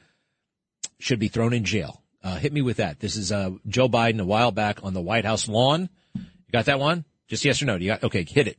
should 1.00 1.19
be 1.19 1.28
thrown 1.28 1.54
in 1.54 1.63
jail. 1.63 2.02
Uh, 2.23 2.38
hit 2.38 2.52
me 2.52 2.62
with 2.62 2.78
that. 2.78 3.00
This 3.00 3.15
is 3.15 3.32
uh, 3.32 3.52
Joe 3.67 3.88
Biden 3.88 4.19
a 4.19 4.26
while 4.26 4.52
back 4.52 4.84
on 4.84 4.93
the 4.93 5.02
White 5.02 5.26
House 5.26 5.47
lawn. 5.47 5.89
You 6.15 6.52
got 6.52 6.65
that 6.65 6.80
one? 6.80 7.06
Just 7.28 7.45
yes 7.45 7.62
or 7.62 7.65
no? 7.65 7.78
Do 7.78 7.86
you 7.86 7.91
got? 7.91 8.04
Okay, 8.04 8.23
hit 8.23 8.47
it. 8.47 8.58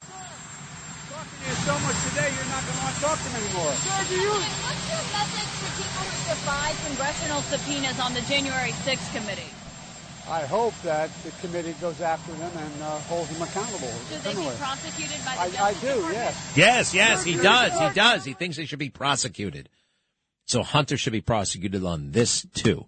Talking 0.00 0.14
to 1.38 1.48
you 1.48 1.54
so 1.54 1.72
much 1.80 1.96
today, 2.08 2.30
you're 2.30 2.46
not 2.46 2.62
going 2.62 2.78
to 2.78 2.82
want 2.84 2.94
to 2.94 3.00
talk 3.02 3.18
to 3.18 3.28
me 3.34 4.01
anymore. 4.12 4.40
Sir, 4.40 5.68
do 5.76 5.82
you? 5.82 6.02
defy 6.32 6.72
congressional 6.86 7.40
subpoenas 7.42 8.00
on 8.00 8.14
the 8.14 8.20
January 8.22 8.70
6th 8.70 9.14
committee? 9.14 9.50
I 10.28 10.42
hope 10.46 10.74
that 10.82 11.10
the 11.24 11.30
committee 11.46 11.74
goes 11.80 12.00
after 12.00 12.32
them 12.32 12.50
and 12.56 12.82
uh, 12.82 12.98
holds 13.00 13.28
them 13.30 13.42
accountable. 13.42 13.92
Should 14.08 14.22
they 14.22 14.34
be 14.34 14.56
prosecuted 14.56 15.24
by 15.24 15.48
the 15.48 15.60
I, 15.60 15.66
I 15.66 15.72
do, 15.74 15.86
Department? 15.88 16.14
yes. 16.14 16.52
Yes, 16.56 16.94
yes, 16.94 17.24
he 17.24 17.34
does. 17.36 17.78
He 17.78 17.94
does. 17.94 18.24
He 18.24 18.32
thinks 18.32 18.56
they 18.56 18.64
should 18.64 18.78
be 18.78 18.88
prosecuted. 18.88 19.68
So 20.46 20.62
Hunter 20.62 20.96
should 20.96 21.12
be 21.12 21.20
prosecuted 21.20 21.84
on 21.84 22.12
this 22.12 22.46
too. 22.54 22.86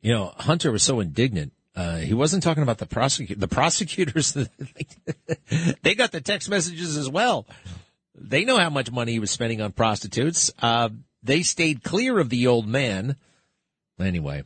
You 0.00 0.12
know, 0.12 0.32
Hunter 0.36 0.72
was 0.72 0.82
so 0.82 1.00
indignant. 1.00 1.52
Uh, 1.74 1.96
he 1.96 2.14
wasn't 2.14 2.42
talking 2.42 2.62
about 2.62 2.78
the 2.78 2.86
prosecutor. 2.86 3.40
The 3.40 3.48
prosecutors, 3.48 4.32
they 5.82 5.94
got 5.94 6.12
the 6.12 6.20
text 6.20 6.48
messages 6.48 6.96
as 6.96 7.08
well. 7.08 7.46
They 8.14 8.44
know 8.44 8.58
how 8.58 8.70
much 8.70 8.90
money 8.90 9.12
he 9.12 9.18
was 9.18 9.30
spending 9.30 9.60
on 9.60 9.72
prostitutes. 9.72 10.50
Uh, 10.60 10.90
they 11.22 11.42
stayed 11.42 11.82
clear 11.82 12.18
of 12.18 12.28
the 12.28 12.46
old 12.46 12.66
man. 12.66 13.16
Anyway, 14.00 14.42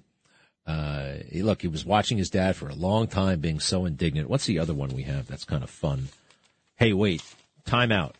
uh, 0.66 1.14
look, 1.33 1.62
he 1.62 1.68
was 1.68 1.85
watching 1.85 2.18
his 2.18 2.31
dad 2.31 2.57
for 2.57 2.68
a 2.68 2.74
long 2.74 3.07
time 3.07 3.40
being 3.40 3.61
so 3.61 3.85
indignant. 3.85 4.29
What's 4.29 4.46
the 4.46 4.59
other 4.59 4.74
one 4.74 4.90
we 4.90 5.02
have 5.05 5.26
that's 5.26 5.44
kind 5.44 5.62
of 5.62 5.70
fun? 5.70 6.09
Hey, 6.76 6.92
wait, 6.92 7.22
time 7.64 7.90
out. 7.90 8.16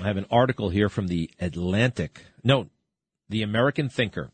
I 0.00 0.08
have 0.08 0.18
an 0.18 0.26
article 0.30 0.68
here 0.68 0.88
from 0.88 1.08
the 1.08 1.30
Atlantic. 1.40 2.20
No, 2.44 2.68
the 3.28 3.42
American 3.42 3.88
Thinker. 3.88 4.30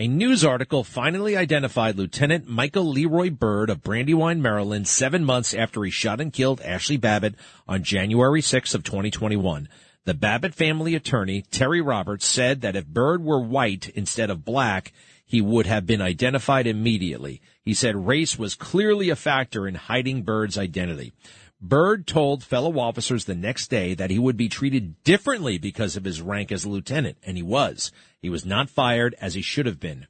A 0.01 0.07
news 0.07 0.43
article 0.43 0.83
finally 0.83 1.37
identified 1.37 1.95
Lieutenant 1.95 2.47
Michael 2.47 2.89
Leroy 2.89 3.29
Byrd 3.29 3.69
of 3.69 3.83
Brandywine, 3.83 4.41
Maryland, 4.41 4.87
seven 4.87 5.23
months 5.23 5.53
after 5.53 5.83
he 5.83 5.91
shot 5.91 6.19
and 6.19 6.33
killed 6.33 6.59
Ashli 6.61 6.99
Babbitt 6.99 7.35
on 7.67 7.83
January 7.83 8.41
6th 8.41 8.73
of 8.73 8.83
2021. 8.83 9.69
The 10.05 10.15
Babbitt 10.15 10.55
family 10.55 10.95
attorney, 10.95 11.43
Terry 11.51 11.81
Roberts, 11.81 12.25
said 12.25 12.61
that 12.61 12.75
if 12.75 12.87
Byrd 12.87 13.23
were 13.23 13.43
white 13.43 13.89
instead 13.89 14.31
of 14.31 14.43
black, 14.43 14.91
he 15.23 15.39
would 15.39 15.67
have 15.67 15.85
been 15.85 16.01
identified 16.01 16.65
immediately. 16.65 17.39
He 17.63 17.75
said 17.75 18.07
race 18.07 18.39
was 18.39 18.55
clearly 18.55 19.11
a 19.11 19.15
factor 19.15 19.67
in 19.67 19.75
hiding 19.75 20.23
Byrd's 20.23 20.57
identity. 20.57 21.13
Byrd 21.62 22.08
told 22.08 22.43
fellow 22.43 22.80
officers 22.80 23.26
the 23.26 23.36
next 23.36 23.69
day 23.69 23.93
that 23.93 24.10
he 24.10 24.17
would 24.17 24.36
be 24.36 24.50
treated 24.50 25.02
differently 25.04 25.60
because 25.60 25.95
of 25.95 26.06
his 26.06 26.21
rank 26.21 26.52
as 26.52 26.65
a 26.65 26.69
lieutenant, 26.69 27.17
and 27.24 27.38
he 27.38 27.43
was. 27.43 27.91
He 28.19 28.30
was 28.30 28.45
not 28.45 28.69
fired 28.69 29.15
as 29.21 29.36
he 29.36 29.43
should 29.43 29.67
have 29.67 29.80
been. 29.80 30.08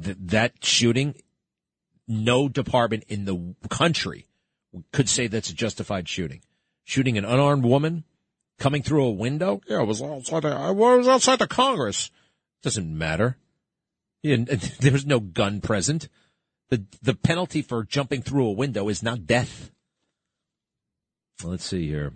Th- 0.00 0.16
that 0.18 0.64
shooting, 0.64 1.14
no 2.08 2.48
department 2.48 3.04
in 3.08 3.26
the 3.26 3.54
country 3.68 4.26
could 4.92 5.08
say 5.08 5.26
that's 5.26 5.50
a 5.50 5.54
justified 5.54 6.08
shooting. 6.08 6.40
Shooting 6.84 7.18
an 7.18 7.24
unarmed 7.26 7.64
woman 7.64 8.04
coming 8.58 8.82
through 8.82 9.04
a 9.04 9.10
window? 9.10 9.60
Yeah, 9.68 9.82
it 9.82 9.86
was 9.86 10.00
outside 10.00 10.44
the, 10.44 10.48
I 10.48 10.70
was 10.70 11.06
outside 11.06 11.38
the 11.38 11.46
Congress. 11.46 12.10
Doesn't 12.62 12.96
matter. 12.96 13.36
There 14.24 14.92
was 14.92 15.06
no 15.06 15.20
gun 15.20 15.60
present. 15.60 16.08
The, 16.70 16.84
the 17.00 17.14
penalty 17.14 17.62
for 17.62 17.84
jumping 17.84 18.22
through 18.22 18.46
a 18.48 18.52
window 18.52 18.88
is 18.88 19.00
not 19.00 19.24
death. 19.24 19.70
Let's 21.44 21.64
see 21.64 21.86
here. 21.86 22.12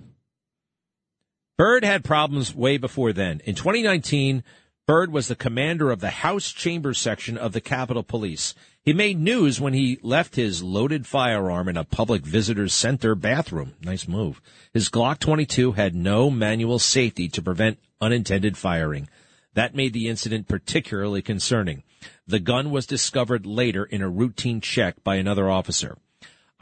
Byrd 1.58 1.84
had 1.84 2.04
problems 2.04 2.54
way 2.54 2.78
before 2.78 3.12
then. 3.12 3.40
In 3.44 3.54
2019, 3.54 4.42
Byrd 4.86 5.12
was 5.12 5.28
the 5.28 5.36
commander 5.36 5.90
of 5.90 6.00
the 6.00 6.10
House 6.10 6.50
Chambers 6.50 6.98
section 6.98 7.36
of 7.36 7.52
the 7.52 7.60
Capitol 7.60 8.02
Police. 8.02 8.54
He 8.82 8.94
made 8.94 9.20
news 9.20 9.60
when 9.60 9.74
he 9.74 9.98
left 10.02 10.36
his 10.36 10.62
loaded 10.62 11.06
firearm 11.06 11.68
in 11.68 11.76
a 11.76 11.84
public 11.84 12.22
visitors 12.22 12.72
center 12.72 13.14
bathroom. 13.14 13.74
Nice 13.82 14.08
move. 14.08 14.40
His 14.72 14.88
Glock 14.88 15.18
22 15.18 15.72
had 15.72 15.94
no 15.94 16.30
manual 16.30 16.78
safety 16.78 17.28
to 17.28 17.42
prevent 17.42 17.78
unintended 18.00 18.56
firing. 18.56 19.08
That 19.52 19.74
made 19.74 19.92
the 19.92 20.08
incident 20.08 20.48
particularly 20.48 21.20
concerning. 21.20 21.82
The 22.26 22.40
gun 22.40 22.70
was 22.70 22.86
discovered 22.86 23.44
later 23.44 23.84
in 23.84 24.00
a 24.00 24.08
routine 24.08 24.60
check 24.62 25.04
by 25.04 25.16
another 25.16 25.50
officer. 25.50 25.98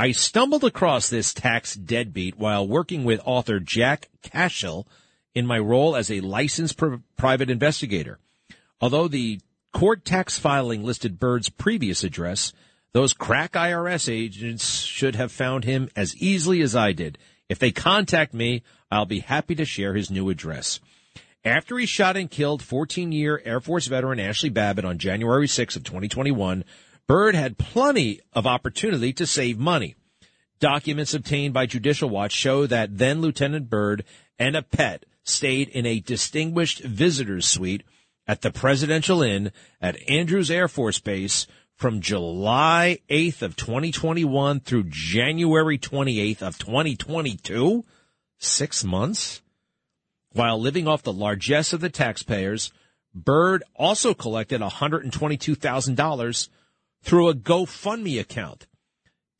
I 0.00 0.12
stumbled 0.12 0.62
across 0.62 1.08
this 1.10 1.34
tax 1.34 1.74
deadbeat 1.74 2.38
while 2.38 2.66
working 2.66 3.02
with 3.02 3.20
author 3.24 3.58
Jack 3.58 4.08
Cashill 4.22 4.86
in 5.34 5.44
my 5.44 5.58
role 5.58 5.96
as 5.96 6.08
a 6.08 6.20
licensed 6.20 6.76
pr- 6.76 6.96
private 7.16 7.50
investigator. 7.50 8.20
Although 8.80 9.08
the 9.08 9.40
court 9.72 10.04
tax 10.04 10.38
filing 10.38 10.84
listed 10.84 11.18
Byrd's 11.18 11.48
previous 11.48 12.04
address, 12.04 12.52
those 12.92 13.12
crack 13.12 13.52
IRS 13.54 14.08
agents 14.08 14.84
should 14.84 15.16
have 15.16 15.32
found 15.32 15.64
him 15.64 15.90
as 15.96 16.16
easily 16.16 16.62
as 16.62 16.76
I 16.76 16.92
did. 16.92 17.18
If 17.48 17.58
they 17.58 17.72
contact 17.72 18.32
me, 18.32 18.62
I'll 18.92 19.04
be 19.04 19.20
happy 19.20 19.56
to 19.56 19.64
share 19.64 19.94
his 19.94 20.12
new 20.12 20.30
address. 20.30 20.78
After 21.44 21.76
he 21.76 21.86
shot 21.86 22.16
and 22.16 22.30
killed 22.30 22.62
14-year 22.62 23.42
Air 23.44 23.60
Force 23.60 23.86
veteran 23.86 24.18
Ashli 24.18 24.52
Babbitt 24.52 24.84
on 24.84 24.98
January 24.98 25.48
6 25.48 25.76
of 25.76 25.82
2021, 25.82 26.64
Byrd 27.08 27.34
had 27.34 27.56
plenty 27.56 28.20
of 28.34 28.46
opportunity 28.46 29.14
to 29.14 29.26
save 29.26 29.58
money. 29.58 29.96
Documents 30.60 31.14
obtained 31.14 31.54
by 31.54 31.64
Judicial 31.64 32.10
Watch 32.10 32.32
show 32.32 32.66
that 32.66 32.98
then 32.98 33.22
Lieutenant 33.22 33.70
Byrd 33.70 34.04
and 34.38 34.54
a 34.54 34.62
pet 34.62 35.06
stayed 35.24 35.68
in 35.70 35.86
a 35.86 36.00
distinguished 36.00 36.80
visitor's 36.80 37.46
suite 37.46 37.82
at 38.26 38.42
the 38.42 38.50
Presidential 38.50 39.22
Inn 39.22 39.52
at 39.80 39.96
Andrews 40.08 40.50
Air 40.50 40.68
Force 40.68 40.98
Base 40.98 41.46
from 41.76 42.02
July 42.02 42.98
8th 43.08 43.40
of 43.40 43.56
2021 43.56 44.60
through 44.60 44.84
January 44.88 45.78
28th 45.78 46.42
of 46.42 46.58
2022. 46.58 47.84
Six 48.38 48.84
months? 48.84 49.40
While 50.32 50.60
living 50.60 50.86
off 50.86 51.02
the 51.02 51.12
largesse 51.12 51.72
of 51.72 51.80
the 51.80 51.88
taxpayers, 51.88 52.70
Byrd 53.14 53.62
also 53.74 54.12
collected 54.12 54.60
$122,000 54.60 56.48
through 57.02 57.28
a 57.28 57.34
GoFundMe 57.34 58.20
account. 58.20 58.66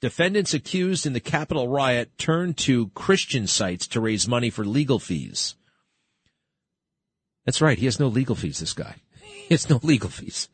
Defendants 0.01 0.55
accused 0.55 1.07
in 1.07 1.13
the 1.13 1.21
Capitol 1.21 1.69
riot 1.69 2.17
turned 2.19 2.57
to 2.59 2.89
Christian 2.91 3.47
sites 3.47 3.87
to 3.89 4.01
raise 4.01 4.29
money 4.29 4.49
for 4.49 4.65
legal 4.65 4.99
fees. 4.99 5.57
That's 7.45 7.61
right. 7.61 7.79
He 7.79 7.87
has 7.87 7.99
no 7.99 8.07
legal 8.09 8.37
fees, 8.37 8.61
this 8.61 8.75
guy. 8.75 8.97
He 9.49 9.55
has 9.55 9.71
no 9.71 9.81
legal 9.83 10.11
fees. 10.11 10.49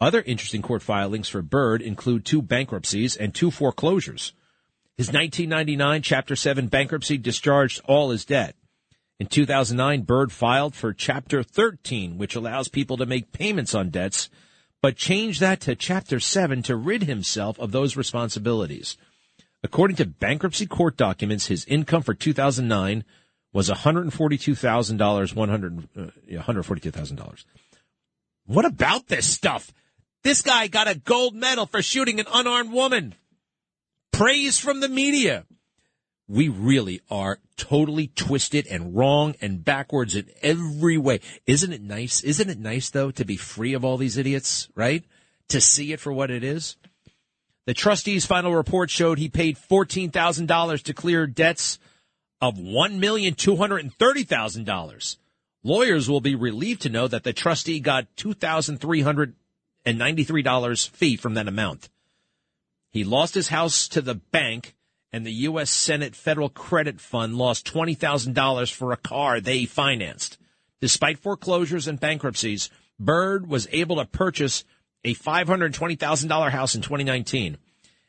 Other 0.00 0.22
interesting 0.22 0.62
court 0.62 0.82
filings 0.82 1.28
for 1.28 1.42
Byrd 1.42 1.80
include 1.80 2.24
two 2.24 2.42
bankruptcies 2.42 3.16
and 3.16 3.32
two 3.32 3.52
foreclosures. 3.52 4.32
His 4.96 5.06
1999 5.12 6.02
Chapter 6.02 6.34
7 6.34 6.66
bankruptcy 6.66 7.18
discharged 7.18 7.80
all 7.84 8.10
his 8.10 8.24
debt. 8.24 8.56
In 9.20 9.28
2009, 9.28 10.02
Byrd 10.02 10.32
filed 10.32 10.74
for 10.74 10.92
Chapter 10.92 11.44
13, 11.44 12.18
which 12.18 12.34
allows 12.34 12.66
people 12.66 12.96
to 12.96 13.06
make 13.06 13.30
payments 13.30 13.72
on 13.72 13.90
debts, 13.90 14.28
but 14.82 14.96
change 14.96 15.38
that 15.38 15.60
to 15.62 15.76
Chapter 15.76 16.20
7 16.20 16.62
to 16.64 16.76
rid 16.76 17.04
himself 17.04 17.58
of 17.58 17.70
those 17.70 17.96
responsibilities. 17.96 18.98
According 19.62 19.96
to 19.96 20.06
bankruptcy 20.06 20.66
court 20.66 20.96
documents, 20.96 21.46
his 21.46 21.64
income 21.66 22.02
for 22.02 22.14
2009 22.14 23.04
was 23.52 23.70
$142,000, 23.70 25.36
100, 25.36 25.88
uh, 25.96 26.00
$142,000. 26.30 27.44
What 28.46 28.64
about 28.64 29.06
this 29.06 29.26
stuff? 29.26 29.72
This 30.24 30.42
guy 30.42 30.66
got 30.66 30.88
a 30.88 30.98
gold 30.98 31.34
medal 31.34 31.66
for 31.66 31.80
shooting 31.80 32.18
an 32.18 32.26
unarmed 32.32 32.72
woman. 32.72 33.14
Praise 34.12 34.58
from 34.58 34.80
the 34.80 34.88
media. 34.88 35.46
We 36.28 36.48
really 36.48 37.00
are 37.10 37.40
totally 37.56 38.06
twisted 38.08 38.66
and 38.66 38.96
wrong 38.96 39.34
and 39.40 39.64
backwards 39.64 40.16
in 40.16 40.30
every 40.40 40.96
way. 40.96 41.20
Isn't 41.46 41.72
it 41.72 41.82
nice? 41.82 42.22
Isn't 42.22 42.48
it 42.48 42.58
nice 42.58 42.90
though 42.90 43.10
to 43.12 43.24
be 43.24 43.36
free 43.36 43.74
of 43.74 43.84
all 43.84 43.96
these 43.96 44.16
idiots, 44.16 44.68
right? 44.74 45.04
To 45.48 45.60
see 45.60 45.92
it 45.92 46.00
for 46.00 46.12
what 46.12 46.30
it 46.30 46.44
is? 46.44 46.76
The 47.66 47.74
trustee's 47.74 48.26
final 48.26 48.54
report 48.54 48.90
showed 48.90 49.18
he 49.18 49.28
paid 49.28 49.56
$14,000 49.56 50.82
to 50.82 50.94
clear 50.94 51.26
debts 51.26 51.78
of 52.40 52.56
$1,230,000. 52.56 55.16
Lawyers 55.64 56.10
will 56.10 56.20
be 56.20 56.34
relieved 56.34 56.82
to 56.82 56.88
know 56.88 57.06
that 57.06 57.22
the 57.22 57.32
trustee 57.32 57.78
got 57.78 58.16
$2,393 58.16 60.88
fee 60.88 61.16
from 61.16 61.34
that 61.34 61.46
amount. 61.46 61.88
He 62.90 63.04
lost 63.04 63.34
his 63.34 63.46
house 63.48 63.86
to 63.88 64.00
the 64.00 64.16
bank 64.16 64.74
and 65.12 65.26
the 65.26 65.32
U.S. 65.32 65.70
Senate 65.70 66.14
Federal 66.14 66.48
Credit 66.48 67.00
Fund 67.00 67.36
lost 67.36 67.66
$20,000 67.66 68.72
for 68.72 68.92
a 68.92 68.96
car 68.96 69.40
they 69.40 69.66
financed. 69.66 70.38
Despite 70.80 71.18
foreclosures 71.18 71.86
and 71.86 72.00
bankruptcies, 72.00 72.70
Byrd 72.98 73.48
was 73.48 73.68
able 73.70 73.96
to 73.96 74.06
purchase 74.06 74.64
a 75.04 75.14
$520,000 75.14 76.50
house 76.50 76.74
in 76.74 76.82
2019. 76.82 77.58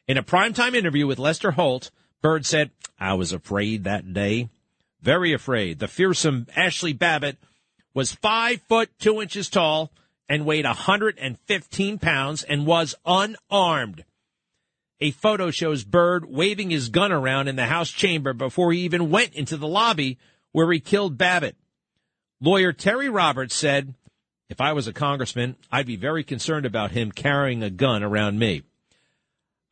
In 0.07 0.17
a 0.17 0.23
primetime 0.23 0.75
interview 0.75 1.07
with 1.07 1.19
Lester 1.19 1.51
Holt, 1.51 1.91
Byrd 2.21 2.45
said, 2.45 2.71
I 2.99 3.13
was 3.15 3.33
afraid 3.33 3.83
that 3.83 4.13
day. 4.13 4.49
Very 5.01 5.33
afraid. 5.33 5.79
The 5.79 5.87
fearsome 5.87 6.45
Ashli 6.55 6.97
Babbitt 6.97 7.37
was 7.93 8.13
five 8.13 8.61
foot 8.61 8.89
two 8.99 9.21
inches 9.21 9.49
tall 9.49 9.91
and 10.29 10.45
weighed 10.45 10.65
115 10.65 11.99
pounds 11.99 12.43
and 12.43 12.65
was 12.65 12.95
unarmed. 13.05 14.05
A 15.01 15.11
photo 15.11 15.51
shows 15.51 15.83
Byrd 15.83 16.25
waving 16.25 16.69
his 16.69 16.89
gun 16.89 17.11
around 17.11 17.47
in 17.47 17.55
the 17.55 17.65
House 17.65 17.89
chamber 17.89 18.33
before 18.33 18.71
he 18.71 18.81
even 18.81 19.09
went 19.09 19.33
into 19.33 19.57
the 19.57 19.67
lobby 19.67 20.17
where 20.51 20.71
he 20.71 20.79
killed 20.79 21.17
Babbitt. 21.17 21.57
Lawyer 22.39 22.73
Terry 22.73 23.09
Roberts 23.09 23.55
said, 23.55 23.95
If 24.49 24.61
I 24.61 24.73
was 24.73 24.87
a 24.87 24.93
congressman, 24.93 25.55
I'd 25.71 25.85
be 25.85 25.95
very 25.95 26.23
concerned 26.23 26.65
about 26.65 26.91
him 26.91 27.11
carrying 27.11 27.63
a 27.63 27.69
gun 27.69 28.03
around 28.03 28.39
me. 28.39 28.63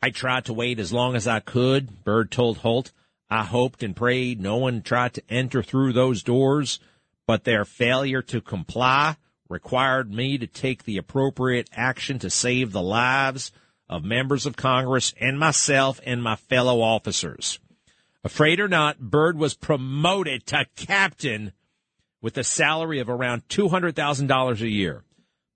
I 0.02 0.10
tried 0.10 0.46
to 0.46 0.54
wait 0.54 0.80
as 0.80 0.92
long 0.92 1.16
as 1.16 1.28
I 1.28 1.40
could, 1.40 2.04
Byrd 2.04 2.32
told 2.32 2.58
Holt. 2.58 2.92
I 3.30 3.44
hoped 3.44 3.84
and 3.84 3.96
prayed 3.96 4.42
no 4.42 4.58
one 4.58 4.82
tried 4.82 5.14
to 5.14 5.24
enter 5.30 5.62
through 5.62 5.94
those 5.94 6.24
doors, 6.24 6.80
but 7.28 7.44
their 7.44 7.64
failure 7.64 8.22
to 8.24 8.42
comply 8.42 9.16
required 9.48 10.12
me 10.12 10.38
to 10.38 10.48
take 10.48 10.84
the 10.84 10.98
appropriate 10.98 11.70
action 11.74 12.20
to 12.20 12.30
save 12.30 12.72
the 12.72 12.82
lives 12.82 13.52
of 13.92 14.06
members 14.06 14.46
of 14.46 14.56
Congress 14.56 15.14
and 15.20 15.38
myself 15.38 16.00
and 16.06 16.24
my 16.24 16.38
fellow 16.38 16.82
officers. 16.82 17.60
Afraid 18.24 18.60
or 18.60 18.70
not, 18.70 19.00
Byrd 19.00 19.38
was 19.38 19.54
promoted 19.54 20.46
to 20.48 20.66
captain 20.76 21.52
with 22.22 22.38
a 22.38 22.44
salary 22.44 23.00
of 23.00 23.10
around 23.10 23.48
$200,000 23.50 24.62
a 24.62 24.70
year. 24.70 25.04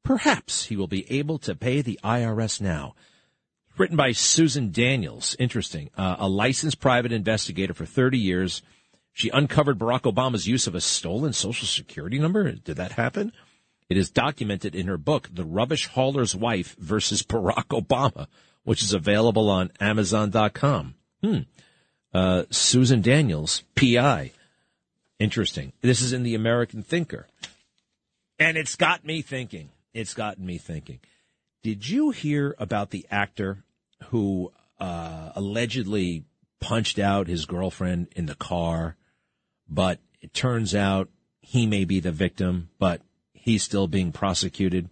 Perhaps 0.03 0.65
he 0.65 0.75
will 0.75 0.87
be 0.87 1.09
able 1.11 1.37
to 1.39 1.55
pay 1.55 1.81
the 1.81 1.99
IRS 2.03 2.59
now. 2.59 2.93
Written 3.77 3.97
by 3.97 4.11
Susan 4.11 4.71
Daniels. 4.71 5.35
Interesting. 5.39 5.89
Uh, 5.97 6.15
a 6.19 6.27
licensed 6.27 6.79
private 6.79 7.11
investigator 7.11 7.73
for 7.73 7.85
30 7.85 8.17
years. 8.17 8.61
She 9.13 9.29
uncovered 9.29 9.79
Barack 9.79 10.01
Obama's 10.01 10.47
use 10.47 10.67
of 10.67 10.75
a 10.75 10.81
stolen 10.81 11.33
social 11.33 11.67
security 11.67 12.19
number. 12.19 12.51
Did 12.51 12.77
that 12.77 12.93
happen? 12.93 13.31
It 13.89 13.97
is 13.97 14.09
documented 14.09 14.75
in 14.75 14.87
her 14.87 14.97
book, 14.97 15.29
The 15.31 15.43
Rubbish 15.43 15.89
Hauler's 15.89 16.35
Wife 16.35 16.75
versus 16.79 17.21
Barack 17.21 17.67
Obama, 17.67 18.27
which 18.63 18.81
is 18.81 18.93
available 18.93 19.49
on 19.49 19.71
Amazon.com. 19.79 20.95
Hmm. 21.23 21.39
Uh, 22.13 22.43
Susan 22.49 23.01
Daniels, 23.01 23.63
PI. 23.75 24.31
Interesting. 25.19 25.73
This 25.81 26.01
is 26.01 26.13
in 26.13 26.23
the 26.23 26.35
American 26.35 26.81
Thinker. 26.81 27.27
And 28.39 28.57
it's 28.57 28.75
got 28.75 29.05
me 29.05 29.21
thinking. 29.21 29.69
It's 29.93 30.13
gotten 30.13 30.45
me 30.45 30.57
thinking. 30.57 30.99
Did 31.63 31.87
you 31.87 32.11
hear 32.11 32.55
about 32.57 32.89
the 32.89 33.05
actor 33.09 33.63
who 34.07 34.51
uh, 34.79 35.31
allegedly 35.35 36.25
punched 36.59 36.99
out 36.99 37.27
his 37.27 37.45
girlfriend 37.45 38.07
in 38.15 38.25
the 38.25 38.35
car, 38.35 38.95
but 39.69 39.99
it 40.21 40.33
turns 40.33 40.73
out 40.73 41.09
he 41.39 41.65
may 41.65 41.85
be 41.85 41.99
the 41.99 42.11
victim, 42.11 42.69
but 42.79 43.01
he's 43.35 43.63
still 43.63 43.87
being 43.87 44.11
prosecuted? 44.11 44.89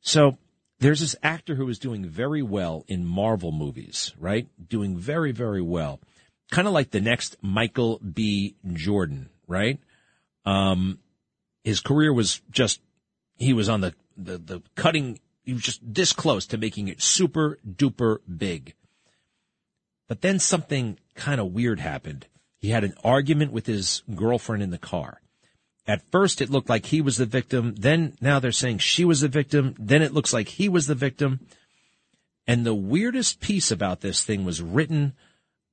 So 0.00 0.38
there's 0.80 1.00
this 1.00 1.16
actor 1.22 1.54
who 1.54 1.68
is 1.68 1.78
doing 1.78 2.04
very 2.04 2.42
well 2.42 2.84
in 2.88 3.06
Marvel 3.06 3.52
movies, 3.52 4.12
right? 4.18 4.48
Doing 4.68 4.96
very, 4.96 5.30
very 5.30 5.62
well. 5.62 6.00
Kind 6.50 6.66
of 6.66 6.74
like 6.74 6.90
the 6.90 7.00
next 7.00 7.36
Michael 7.40 7.98
B. 8.00 8.56
Jordan, 8.72 9.30
right? 9.46 9.78
Um, 10.44 10.98
his 11.64 11.80
career 11.80 12.12
was 12.12 12.42
just, 12.50 12.80
he 13.36 13.52
was 13.52 13.68
on 13.68 13.80
the, 13.80 13.94
the, 14.16 14.38
the 14.38 14.62
cutting, 14.74 15.20
he 15.44 15.52
was 15.52 15.62
just 15.62 15.80
this 15.82 16.12
close 16.12 16.46
to 16.48 16.58
making 16.58 16.88
it 16.88 17.00
super 17.00 17.58
duper 17.66 18.18
big. 18.36 18.74
But 20.08 20.20
then 20.20 20.40
something 20.40 20.98
kind 21.14 21.40
of 21.40 21.52
weird 21.52 21.80
happened. 21.80 22.26
He 22.58 22.70
had 22.70 22.84
an 22.84 22.94
argument 23.02 23.52
with 23.52 23.66
his 23.66 24.02
girlfriend 24.14 24.62
in 24.62 24.70
the 24.70 24.78
car. 24.78 25.21
At 25.86 26.10
first, 26.10 26.40
it 26.40 26.50
looked 26.50 26.68
like 26.68 26.86
he 26.86 27.00
was 27.00 27.16
the 27.16 27.26
victim. 27.26 27.74
Then, 27.76 28.16
now 28.20 28.38
they're 28.38 28.52
saying 28.52 28.78
she 28.78 29.04
was 29.04 29.20
the 29.20 29.28
victim. 29.28 29.74
Then 29.78 30.02
it 30.02 30.12
looks 30.12 30.32
like 30.32 30.48
he 30.48 30.68
was 30.68 30.86
the 30.86 30.94
victim. 30.94 31.40
And 32.46 32.64
the 32.64 32.74
weirdest 32.74 33.40
piece 33.40 33.70
about 33.70 34.00
this 34.00 34.22
thing 34.22 34.44
was 34.44 34.62
written 34.62 35.14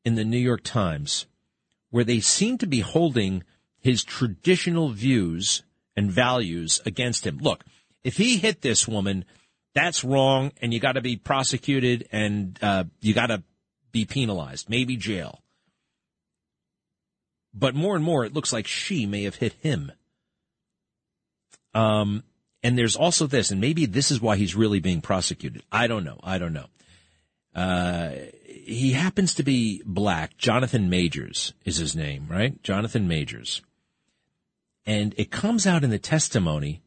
in 0.04 0.15
the 0.15 0.26
New 0.26 0.38
York 0.38 0.63
Times, 0.63 1.28
where 1.89 2.04
they 2.04 2.19
seem 2.19 2.58
to 2.60 2.67
be 2.67 2.80
holding 2.80 3.43
his 3.80 4.04
traditional 4.04 4.89
views 4.89 5.63
and 5.95 6.12
values 6.12 6.82
against 6.86 7.26
him. 7.26 7.38
Look, 7.38 7.63
if 8.04 8.17
he 8.17 8.38
hit 8.38 8.62
this 8.62 8.88
woman, 8.88 9.26
that's 9.74 10.04
wrong, 10.04 10.52
and 10.62 10.74
you 10.74 10.80
got 10.80 10.93
to 10.93 11.02
be 11.02 11.17
prosecuted 11.17 12.08
and 12.12 12.58
uh, 12.62 12.86
you 13.02 13.13
got 13.13 13.28
to 13.28 13.43
be 13.91 14.06
penalized, 14.06 14.69
maybe 14.69 14.98
jail. 14.98 15.43
But 17.54 17.76
more 17.76 17.95
and 17.95 18.06
more, 18.06 18.26
it 18.26 18.34
looks 18.34 18.54
like 18.54 18.67
she 18.67 19.06
may 19.06 19.24
have 19.24 19.36
hit 19.36 19.54
him. 19.54 19.91
Um, 21.73 22.23
and 22.62 22.77
there's 22.77 22.95
also 22.95 23.27
this, 23.27 23.51
and 23.51 23.62
maybe 23.62 23.86
this 23.86 24.12
is 24.12 24.21
why 24.21 24.36
he's 24.36 24.55
really 24.55 24.79
being 24.79 25.01
prosecuted. 25.01 25.63
I 25.71 25.88
don't 25.88 26.03
know. 26.03 26.19
I 26.23 26.38
don't 26.38 26.53
know. 26.53 26.67
Uh, 27.55 28.12
he 28.45 28.91
happens 28.91 29.36
to 29.36 29.43
be 29.43 29.82
black. 29.86 30.38
Jonathan 30.38 30.89
Majors 30.89 31.53
is 31.65 31.77
his 31.77 31.95
name, 31.95 32.27
right? 32.29 32.62
Jonathan 32.63 33.08
Majors. 33.08 33.62
And 34.86 35.13
it 35.17 35.32
comes 35.32 35.65
out 35.65 35.84
in 35.84 35.89
the 35.89 35.99
testimony 35.99 36.82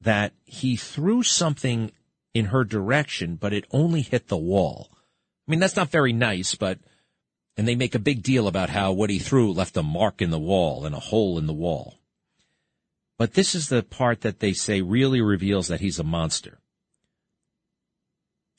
that 0.00 0.32
he 0.44 0.76
threw 0.76 1.22
something 1.22 1.90
in 2.34 2.46
her 2.46 2.64
direction, 2.64 3.36
but 3.36 3.52
it 3.52 3.66
only 3.70 4.02
hit 4.02 4.28
the 4.28 4.36
wall. 4.36 4.88
I 4.92 5.50
mean, 5.50 5.60
that's 5.60 5.76
not 5.76 5.90
very 5.90 6.12
nice, 6.12 6.54
but, 6.54 6.78
and 7.56 7.66
they 7.66 7.74
make 7.74 7.94
a 7.94 8.00
big 8.00 8.22
deal 8.22 8.46
about 8.46 8.70
how 8.70 8.92
what 8.92 9.10
he 9.10 9.18
threw 9.18 9.52
left 9.52 9.76
a 9.76 9.82
mark 9.82 10.22
in 10.22 10.30
the 10.30 10.38
wall 10.38 10.84
and 10.84 10.94
a 10.94 11.00
hole 11.00 11.38
in 11.38 11.46
the 11.46 11.52
wall. 11.52 11.98
But 13.18 13.34
this 13.34 13.54
is 13.54 13.68
the 13.68 13.82
part 13.82 14.20
that 14.20 14.38
they 14.38 14.52
say 14.52 14.80
really 14.80 15.20
reveals 15.20 15.68
that 15.68 15.80
he's 15.80 15.98
a 15.98 16.04
monster. 16.04 16.58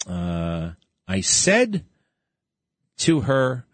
Uh, 0.05 0.71
I 1.07 1.21
said 1.21 1.85
to 2.97 3.21
her 3.21 3.65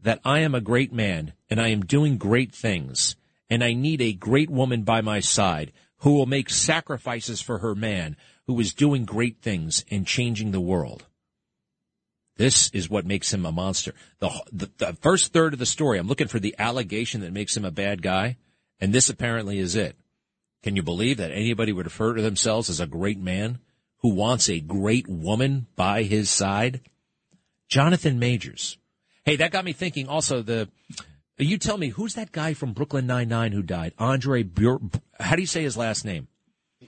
that 0.00 0.20
I 0.24 0.40
am 0.40 0.54
a 0.54 0.60
great 0.60 0.92
man 0.92 1.32
and 1.48 1.60
I 1.60 1.68
am 1.68 1.84
doing 1.84 2.18
great 2.18 2.54
things 2.54 3.16
and 3.48 3.64
I 3.64 3.72
need 3.72 4.02
a 4.02 4.12
great 4.12 4.50
woman 4.50 4.82
by 4.82 5.00
my 5.00 5.20
side 5.20 5.72
who 5.98 6.12
will 6.12 6.26
make 6.26 6.50
sacrifices 6.50 7.40
for 7.40 7.58
her 7.58 7.74
man 7.74 8.16
who 8.46 8.60
is 8.60 8.74
doing 8.74 9.04
great 9.04 9.40
things 9.40 9.84
and 9.90 10.06
changing 10.06 10.50
the 10.50 10.60
world. 10.60 11.06
This 12.36 12.70
is 12.70 12.90
what 12.90 13.06
makes 13.06 13.32
him 13.32 13.46
a 13.46 13.52
monster. 13.52 13.94
The, 14.18 14.30
the, 14.52 14.70
the 14.76 14.92
first 15.00 15.32
third 15.32 15.54
of 15.54 15.58
the 15.58 15.64
story, 15.64 15.98
I'm 15.98 16.06
looking 16.06 16.28
for 16.28 16.38
the 16.38 16.54
allegation 16.58 17.22
that 17.22 17.32
makes 17.32 17.56
him 17.56 17.64
a 17.64 17.70
bad 17.70 18.02
guy, 18.02 18.36
and 18.78 18.92
this 18.92 19.08
apparently 19.08 19.58
is 19.58 19.74
it. 19.74 19.96
Can 20.62 20.76
you 20.76 20.82
believe 20.82 21.18
that 21.18 21.30
anybody 21.30 21.72
would 21.72 21.86
refer 21.86 22.14
to 22.14 22.22
themselves 22.22 22.68
as 22.68 22.80
a 22.80 22.86
great 22.86 23.18
man 23.18 23.60
who 23.98 24.14
wants 24.14 24.48
a 24.48 24.60
great 24.60 25.08
woman 25.08 25.66
by 25.76 26.02
his 26.02 26.28
side? 26.30 26.80
Jonathan 27.68 28.18
Majors. 28.18 28.78
Hey, 29.24 29.36
that 29.36 29.50
got 29.50 29.64
me 29.64 29.72
thinking 29.72 30.08
also 30.08 30.42
the, 30.42 30.68
you 31.38 31.58
tell 31.58 31.78
me, 31.78 31.88
who's 31.88 32.14
that 32.14 32.32
guy 32.32 32.54
from 32.54 32.72
Brooklyn 32.72 33.06
Nine-Nine 33.06 33.52
who 33.52 33.62
died? 33.62 33.92
Andre, 33.98 34.42
Bur- 34.42 34.78
how 35.18 35.36
do 35.36 35.42
you 35.42 35.46
say 35.46 35.62
his 35.62 35.76
last 35.76 36.04
name? 36.04 36.28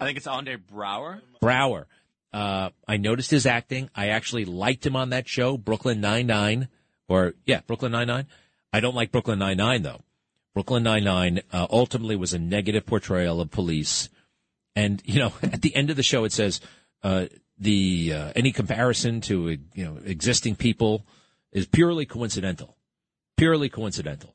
I 0.01 0.07
think 0.07 0.19
it's 0.19 0.27
Andre 0.27 0.57
Braugher. 0.57 1.21
Braugher. 1.43 1.85
Uh, 2.33 2.71
I 2.87 2.97
noticed 2.99 3.31
his 3.31 3.47
acting. 3.47 3.91
I 3.95 4.09
actually 4.09 4.45
liked 4.45 4.87
him 4.87 4.97
on 4.97 5.11
that 5.11 5.27
show, 5.27 5.57
Brooklyn 5.57 6.01
Nine-Nine, 6.01 6.69
or 7.09 7.35
yeah, 7.47 7.61
Brooklyn 7.67 7.93
Nine-Nine. 7.93 8.27
I 8.73 8.81
don't 8.81 8.95
like 8.95 9.13
Brooklyn 9.13 9.39
Nine-Nine 9.39 9.83
though. 9.83 10.03
Brooklyn 10.59 10.83
Nine-Nine 10.83 11.43
uh, 11.53 11.69
ultimately 11.71 12.17
was 12.17 12.35
a 12.35 12.39
negative 12.41 12.85
portrayal 12.85 13.41
of 13.41 13.49
police. 13.49 14.09
And, 14.75 15.01
you 15.05 15.21
know, 15.21 15.33
at 15.45 15.63
the 15.63 15.73
end 15.77 15.91
of 15.91 15.95
the 15.95 16.03
show, 16.03 16.25
it 16.25 16.33
says, 16.33 16.61
uh, 17.05 17.27
the, 17.61 18.13
uh, 18.13 18.33
any 18.35 18.51
comparison 18.51 19.21
to, 19.21 19.51
you 19.51 19.85
know, 19.85 19.99
existing 20.05 20.57
people 20.57 21.07
is 21.53 21.67
purely 21.67 22.07
coincidental. 22.07 22.77
Purely 23.37 23.69
coincidental. 23.69 24.35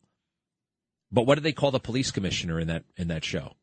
But 1.12 1.28
what 1.28 1.36
do 1.36 1.42
they 1.42 1.52
call 1.52 1.72
the 1.72 1.80
police 1.82 2.10
commissioner 2.10 2.58
in 2.58 2.68
that, 2.70 2.86
in 2.96 3.10
that 3.10 3.26
show? 3.26 3.58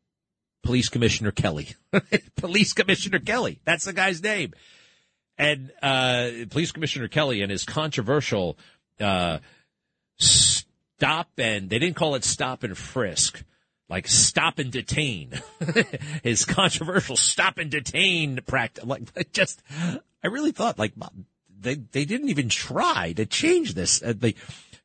Police 0.61 0.87
Commissioner 0.87 1.31
Kelly. 1.31 1.69
police 2.35 2.73
Commissioner 2.73 3.17
Kelly. 3.17 3.59
That's 3.65 3.85
the 3.85 3.93
guy's 3.93 4.21
name. 4.21 4.53
And, 5.35 5.71
uh, 5.81 6.29
Police 6.51 6.71
Commissioner 6.71 7.07
Kelly 7.07 7.41
and 7.41 7.49
his 7.49 7.63
controversial, 7.63 8.59
uh, 8.99 9.39
stop 11.01 11.31
and 11.39 11.67
they 11.67 11.79
didn't 11.79 11.95
call 11.95 12.13
it 12.13 12.23
stop 12.23 12.61
and 12.61 12.77
frisk, 12.77 13.43
like 13.89 14.07
stop 14.07 14.59
and 14.59 14.71
detain. 14.71 15.31
His 16.23 16.45
controversial 16.45 17.17
stop 17.17 17.57
and 17.57 17.71
detain 17.71 18.39
practice, 18.45 18.85
like 18.85 19.09
just, 19.33 19.63
I 20.23 20.27
really 20.27 20.51
thought 20.51 20.77
like 20.77 20.93
they 21.59 21.73
they 21.73 22.05
didn't 22.05 22.29
even 22.29 22.49
try 22.49 23.13
to 23.13 23.25
change 23.25 23.73
this. 23.73 24.03
Uh, 24.03 24.13
the 24.15 24.35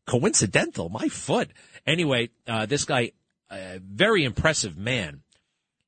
coincidental, 0.07 0.89
my 0.89 1.09
foot. 1.09 1.51
Anyway, 1.87 2.31
uh, 2.49 2.65
this 2.65 2.87
guy, 2.87 3.13
a 3.51 3.79
very 3.79 4.25
impressive 4.25 4.79
man. 4.79 5.21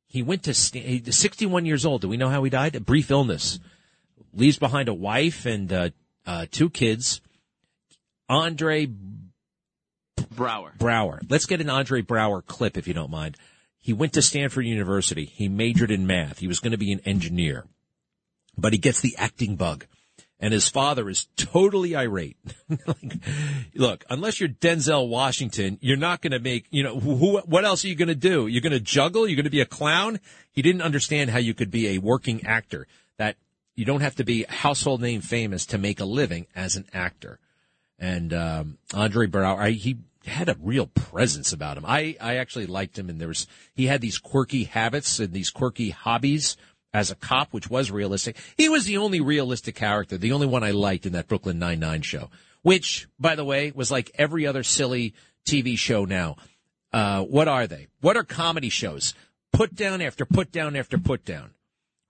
He 0.09 0.23
went 0.23 0.43
to 0.43 0.53
st- 0.53 1.07
he's 1.07 1.17
61 1.17 1.65
years 1.65 1.87
old. 1.87 2.03
Do 2.03 2.09
we 2.09 2.19
know 2.19 2.29
how 2.29 2.45
he 2.45 2.51
died? 2.51 2.77
A 2.77 2.81
brief 2.81 3.11
illness. 3.11 3.61
Leaves 4.35 4.59
behind 4.59 4.91
a 4.91 4.95
wife 4.95 5.47
and 5.47 5.73
uh, 5.73 5.91
uh, 6.27 6.45
two 6.51 6.69
kids. 6.69 7.23
Andre 8.29 8.89
Braugher. 10.35 10.77
Braugher. 10.79 11.21
Let's 11.29 11.47
get 11.47 11.61
an 11.61 11.71
Andre 11.71 12.03
Braugher 12.03 12.45
clip 12.47 12.77
if 12.77 12.87
you 12.89 12.95
don't 12.95 13.11
mind. 13.11 13.37
He 13.79 13.93
went 13.93 14.13
to 14.15 14.23
Stanford 14.23 14.67
University. 14.67 15.25
He 15.25 15.49
majored 15.49 15.91
in 15.91 16.07
math. 16.07 16.39
He 16.39 16.49
was 16.49 16.61
going 16.61 16.73
to 16.73 16.79
be 16.79 16.93
an 16.93 17.01
engineer, 17.05 17.67
but 18.57 18.73
he 18.73 18.79
gets 18.79 19.01
the 19.01 19.17
acting 19.17 19.57
bug. 19.57 19.87
And 20.41 20.53
his 20.53 20.69
father 20.69 21.09
is 21.09 21.27
totally 21.37 21.97
irate. 21.97 22.37
like, 22.87 23.19
look, 23.75 24.05
unless 24.09 24.39
you're 24.39 24.49
Denzel 24.49 25.09
Washington, 25.09 25.79
you're 25.81 25.97
not 25.97 26.21
going 26.21 26.31
to 26.33 26.39
make, 26.39 26.67
you 26.71 26.85
know, 26.85 27.01
who, 27.01 27.39
what 27.39 27.65
else 27.65 27.85
are 27.85 27.89
you 27.89 27.97
going 27.97 28.09
to 28.09 28.15
do? 28.15 28.47
You're 28.47 28.61
going 28.61 28.73
to 28.73 28.79
juggle? 28.79 29.27
You're 29.27 29.37
going 29.37 29.45
to 29.45 29.51
be 29.51 29.61
a 29.61 29.67
clown? 29.67 30.21
He 30.53 30.63
didn't 30.63 30.83
understand 30.83 31.31
how 31.31 31.39
you 31.39 31.55
could 31.55 31.73
be 31.73 31.89
a 31.89 31.99
working 31.99 32.47
actor, 32.47 32.87
that 33.17 33.37
you 33.75 33.85
don't 33.85 34.01
have 34.01 34.15
to 34.17 34.25
be 34.25 34.45
household 34.45 35.01
name 35.01 35.23
famous 35.23 35.67
to 35.67 35.79
make 35.79 35.99
a 35.99 36.05
living 36.05 36.47
as 36.55 36.77
an 36.77 36.87
actor. 36.95 37.41
And, 37.99 38.33
um, 38.33 38.79
Andre 38.95 39.27
Braugher, 39.27 39.59
I, 39.59 39.71
he 39.71 39.97
had 40.25 40.49
a 40.49 40.57
real 40.61 40.87
presence 40.87 41.53
about 41.53 41.77
him. 41.77 41.85
I, 41.87 42.17
I 42.21 42.37
actually 42.37 42.67
liked 42.67 42.99
him 42.99 43.09
and 43.09 43.21
there 43.21 43.29
was, 43.29 43.47
he 43.75 43.87
had 43.87 44.01
these 44.01 44.19
quirky 44.19 44.65
habits 44.65 45.19
and 45.19 45.33
these 45.33 45.51
quirky 45.51 45.91
hobbies 45.91 46.57
as 46.93 47.11
a 47.11 47.15
cop, 47.15 47.53
which 47.53 47.71
was 47.71 47.91
realistic. 47.91 48.37
He 48.57 48.69
was 48.69 48.85
the 48.85 48.97
only 48.97 49.21
realistic 49.21 49.75
character, 49.75 50.17
the 50.17 50.33
only 50.33 50.47
one 50.47 50.65
I 50.65 50.71
liked 50.71 51.07
in 51.07 51.13
that 51.13 51.29
Brooklyn 51.29 51.59
Nine-Nine 51.59 52.03
show, 52.03 52.31
which, 52.63 53.09
by 53.19 53.35
the 53.35 53.45
way, 53.45 53.73
was 53.75 53.91
like 53.91 54.11
every 54.15 54.47
other 54.47 54.63
silly 54.63 55.15
TV 55.45 55.77
show 55.77 56.05
now. 56.05 56.37
Uh, 56.93 57.23
what 57.23 57.49
are 57.49 57.67
they? 57.67 57.89
What 58.01 58.17
are 58.17 58.25
comedy 58.25 58.71
shows? 58.71 59.15
Put 59.53 59.75
down 59.75 60.01
after 60.01 60.25
put 60.25 60.51
down 60.53 60.77
after 60.77 60.99
put 60.99 61.25
down, 61.25 61.51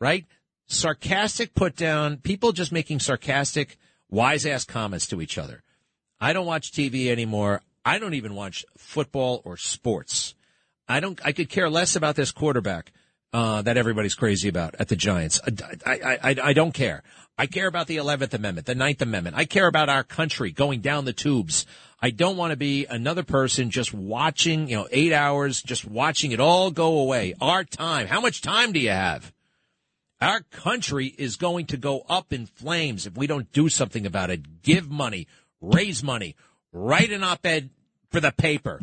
right? 0.01 0.25
Sarcastic 0.67 1.55
put 1.55 1.77
down, 1.77 2.19
people 2.19 2.53
just 2.53 2.73
making 2.73 3.01
sarcastic, 3.01 3.79
wise 4.11 4.47
ass 4.47 4.65
comments 4.65 5.07
to 5.09 5.21
each 5.21 5.39
other. 5.39 5.63
I 6.21 6.33
don't 6.33 6.47
watch 6.47 6.73
TV 6.73 7.09
anymore. 7.09 7.63
I 7.85 7.99
don't 7.99 8.15
even 8.15 8.35
watch 8.35 8.65
football 8.77 9.43
or 9.45 9.57
sports. 9.57 10.35
I 10.89 11.01
don't, 11.01 11.21
I 11.25 11.33
could 11.33 11.49
care 11.49 11.69
less 11.69 11.97
about 11.97 12.17
this 12.17 12.33
quarterback 12.33 12.93
uh, 13.33 13.63
that 13.63 13.77
everybody's 13.77 14.15
crazy 14.15 14.49
about 14.49 14.75
at 14.79 14.89
the 14.89 14.97
Giants. 14.97 15.41
I, 15.47 15.77
I, 15.87 16.19
I, 16.23 16.37
I 16.45 16.53
don't 16.53 16.73
care. 16.73 17.03
I 17.37 17.47
care 17.47 17.69
about 17.69 17.87
the 17.87 17.97
11th 17.97 18.35
Amendment, 18.35 18.67
the 18.67 18.75
Ninth 18.75 19.01
Amendment. 19.01 19.37
I 19.37 19.45
care 19.45 19.69
about 19.69 19.89
our 19.89 20.03
country 20.03 20.51
going 20.51 20.81
down 20.81 21.05
the 21.05 21.13
tubes. 21.13 21.67
I 22.01 22.11
don't 22.11 22.37
want 22.37 22.51
to 22.53 22.57
be 22.57 22.87
another 22.87 23.23
person 23.23 23.71
just 23.71 23.93
watching, 23.93 24.69
you 24.69 24.77
know, 24.77 24.89
eight 24.91 25.13
hours, 25.13 25.63
just 25.63 25.85
watching 25.85 26.33
it 26.33 26.41
all 26.41 26.71
go 26.71 26.99
away. 26.99 27.35
Our 27.41 27.65
time. 27.65 28.07
How 28.07 28.21
much 28.21 28.41
time 28.41 28.73
do 28.73 28.81
you 28.81 28.91
have? 28.91 29.33
Our 30.21 30.41
country 30.51 31.07
is 31.07 31.37
going 31.37 31.67
to 31.67 31.77
go 31.77 32.05
up 32.09 32.33
in 32.33 32.47
flames 32.47 33.07
if 33.07 33.17
we 33.17 33.29
don't 33.29 33.53
do 33.53 33.69
something 33.69 34.05
about 34.05 34.31
it. 34.31 34.63
Give 34.63 34.91
money, 34.91 35.29
raise 35.61 36.03
money, 36.03 36.35
write 36.73 37.13
an 37.13 37.25
op-ed 37.25 37.71
for 38.11 38.21
the 38.21 38.33
paper. 38.33 38.81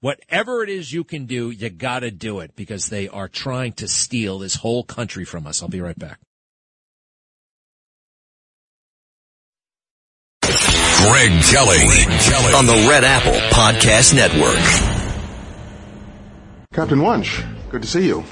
Whatever 0.00 0.62
it 0.62 0.68
is 0.68 0.92
you 0.92 1.02
can 1.02 1.26
do, 1.26 1.50
you 1.50 1.70
got 1.70 2.00
to 2.00 2.10
do 2.10 2.40
it 2.40 2.54
because 2.56 2.88
they 2.88 3.08
are 3.08 3.28
trying 3.28 3.72
to 3.74 3.88
steal 3.88 4.38
this 4.38 4.56
whole 4.56 4.84
country 4.84 5.24
from 5.24 5.46
us. 5.46 5.62
I'll 5.62 5.68
be 5.68 5.80
right 5.80 5.98
back. 5.98 6.20
Greg 10.42 11.42
Kelly, 11.44 11.84
on 12.54 12.66
the 12.66 12.86
Red 12.88 13.04
Apple 13.04 13.32
Podcast 13.50 14.14
Network. 14.14 14.58
Captain 16.72 16.98
Wuntch, 16.98 17.46
good 17.70 17.82
to 17.82 17.88
see 17.88 18.06
you. 18.06 18.24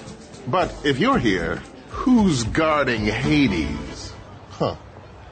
But 0.46 0.74
if 0.84 0.98
you're 0.98 1.18
here, 1.18 1.56
who's 1.88 2.44
guarding 2.44 3.04
Hades? 3.04 4.12
Huh. 4.50 4.76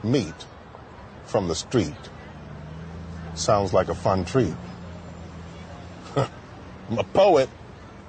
Meat 0.03 0.45
from 1.25 1.47
the 1.47 1.55
street. 1.55 1.93
Sounds 3.35 3.73
like 3.73 3.89
a 3.89 3.95
fun 3.95 4.25
treat. 4.25 4.53
I'm 6.15 6.97
a 6.97 7.03
poet 7.03 7.49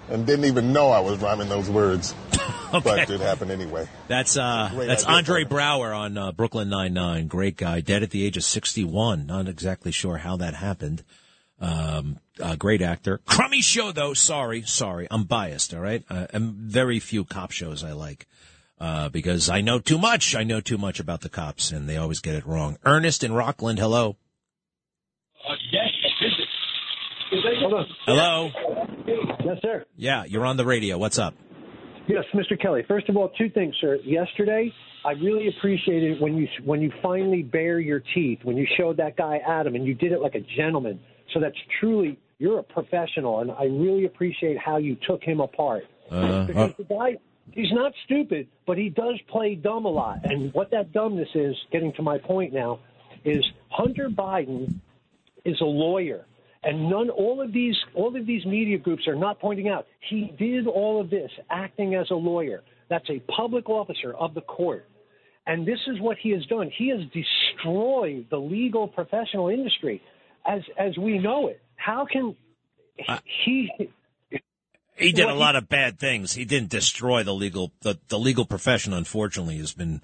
and 0.09 0.27
didn't 0.27 0.45
even 0.47 0.73
know 0.73 0.91
I 0.91 1.01
was 1.01 1.19
rhyming 1.19 1.49
those 1.49 1.71
words. 1.71 2.15
But 2.73 3.11
it 3.11 3.21
happened 3.21 3.51
anyway. 3.51 3.87
That's 4.09 4.35
uh, 4.39 4.71
that's 4.75 5.05
Andre 5.05 5.45
Braugher 5.45 5.95
on 5.95 6.17
uh, 6.17 6.33
Brooklyn 6.33 6.71
Nine 6.71 6.95
Nine. 6.95 7.27
Great 7.27 7.59
guy, 7.59 7.83
dead 7.83 8.03
at 8.03 8.09
the 8.09 8.25
age 8.25 8.39
of 8.39 8.45
sixty-one. 8.45 9.27
Not 9.27 9.47
exactly 9.47 9.93
sure 9.93 10.17
how 10.17 10.39
that 10.39 10.55
happened. 10.55 11.05
Um, 11.61 12.19
uh, 12.41 12.57
great 12.57 12.81
actor. 12.81 13.21
Crummy 13.27 13.61
show 13.61 13.93
though. 13.93 14.15
Sorry, 14.15 14.63
sorry. 14.63 15.07
I'm 15.11 15.25
biased. 15.25 15.75
All 15.75 15.81
right. 15.81 16.03
Uh, 16.09 16.29
and 16.33 16.55
very 16.55 16.99
few 16.99 17.25
cop 17.25 17.51
shows 17.51 17.85
I 17.85 17.93
like. 17.93 18.27
Uh, 18.81 19.09
because 19.11 19.49
I 19.49 19.61
know 19.61 19.79
too 19.79 19.99
much. 19.99 20.35
I 20.35 20.43
know 20.43 20.61
too 20.61 20.79
much 20.79 20.99
about 20.99 21.21
the 21.21 21.29
cops 21.29 21.71
and 21.71 21.89
they 21.89 21.97
always 21.97 22.21
get 22.21 22.35
it 22.35 22.45
wrong. 22.45 22.79
Ernest 22.85 23.23
in 23.23 23.33
Rockland. 23.33 23.79
Hello. 23.79 24.17
Hold 27.61 27.75
on. 27.75 27.87
Hello. 28.07 28.51
Yes, 29.07 29.59
sir. 29.63 29.85
Yeah. 29.97 30.25
You're 30.25 30.45
on 30.45 30.57
the 30.57 30.65
radio. 30.65 30.99
What's 30.99 31.19
up? 31.19 31.35
Yes, 32.09 32.25
Mr. 32.35 32.61
Kelly. 32.61 32.85
First 32.87 33.09
of 33.09 33.17
all, 33.17 33.31
two 33.39 33.49
things, 33.51 33.75
sir. 33.81 33.97
Yesterday, 34.05 34.73
I 35.05 35.13
really 35.13 35.49
appreciated 35.49 36.21
when 36.21 36.37
you 36.37 36.49
when 36.65 36.81
you 36.81 36.93
finally 37.01 37.43
bare 37.43 37.79
your 37.79 38.03
teeth, 38.15 38.41
when 38.43 38.57
you 38.57 38.67
showed 38.77 38.97
that 38.97 39.17
guy 39.17 39.39
Adam, 39.47 39.75
and 39.77 39.87
you 39.87 39.95
did 39.95 40.13
it 40.13 40.21
like 40.21 40.35
a 40.35 40.41
gentleman. 40.57 41.01
So 41.33 41.41
that's 41.41 41.57
truly 41.81 42.19
you're 42.39 42.59
a 42.59 42.63
professional, 42.65 43.41
and 43.41 43.53
I 43.53 43.65
really 43.65 44.05
appreciate 44.05 44.59
how 44.59 44.79
you 44.79 44.97
took 45.07 45.23
him 45.23 45.41
apart. 45.41 45.85
Uh, 46.11 46.45
because 46.45 46.73
the 46.77 46.85
guy, 46.85 47.17
he's 47.53 47.73
not 47.73 47.93
stupid, 48.05 48.49
but 48.67 48.77
he 48.77 48.91
does 48.91 49.19
play 49.31 49.55
dumb 49.55 49.85
a 49.85 49.89
lot. 49.89 50.19
And 50.25 50.53
what 50.53 50.73
that 50.73 50.93
dumbness 50.93 51.29
is, 51.35 51.55
getting 51.71 51.93
to 51.95 52.03
my 52.03 52.19
point 52.19 52.53
now, 52.53 52.81
is 53.25 53.45
Hunter 53.71 54.09
Biden 54.09 54.81
is 55.45 55.61
a 55.61 55.65
lawyer. 55.65 56.27
And 56.65 56.89
none, 56.89 57.11
all 57.11 57.41
of 57.41 57.53
these, 57.53 57.75
all 57.95 58.17
of 58.17 58.27
these 58.27 58.47
media 58.47 58.79
groups 58.79 59.09
are 59.09 59.17
not 59.17 59.41
pointing 59.41 59.69
out 59.69 59.87
he 60.09 60.33
did 60.39 60.67
all 60.67 61.01
of 61.01 61.11
this 61.11 61.31
acting 61.51 61.95
as 61.95 62.11
a 62.11 62.15
lawyer. 62.15 62.63
That's 62.89 63.09
a 63.11 63.21
public 63.33 63.69
officer 63.69 64.13
of 64.13 64.35
the 64.35 64.43
court, 64.43 64.87
and 65.47 65.67
this 65.67 65.79
is 65.87 65.99
what 66.01 66.19
he 66.23 66.31
has 66.31 66.45
done. 66.47 66.71
He 66.77 66.91
has 66.91 67.01
destroyed 67.13 68.27
the 68.31 68.37
legal 68.37 68.87
professional 68.87 69.49
industry, 69.49 70.03
as 70.47 70.61
as 70.79 70.97
we 70.99 71.19
know 71.19 71.49
it. 71.49 71.61
How 71.77 72.07
can 72.11 72.37
uh, 73.09 73.19
he? 73.45 73.71
He 74.97 75.13
did 75.13 75.27
a 75.27 75.35
lot 75.35 75.57
of 75.57 75.69
bad 75.69 75.99
things. 75.99 76.35
He 76.35 76.45
didn't 76.45 76.69
destroy 76.69 77.23
the 77.23 77.35
legal 77.35 77.73
the, 77.81 77.99
the 78.09 78.19
legal 78.19 78.45
profession. 78.45 78.93
Unfortunately, 78.93 79.57
has 79.57 79.73
been 79.73 80.03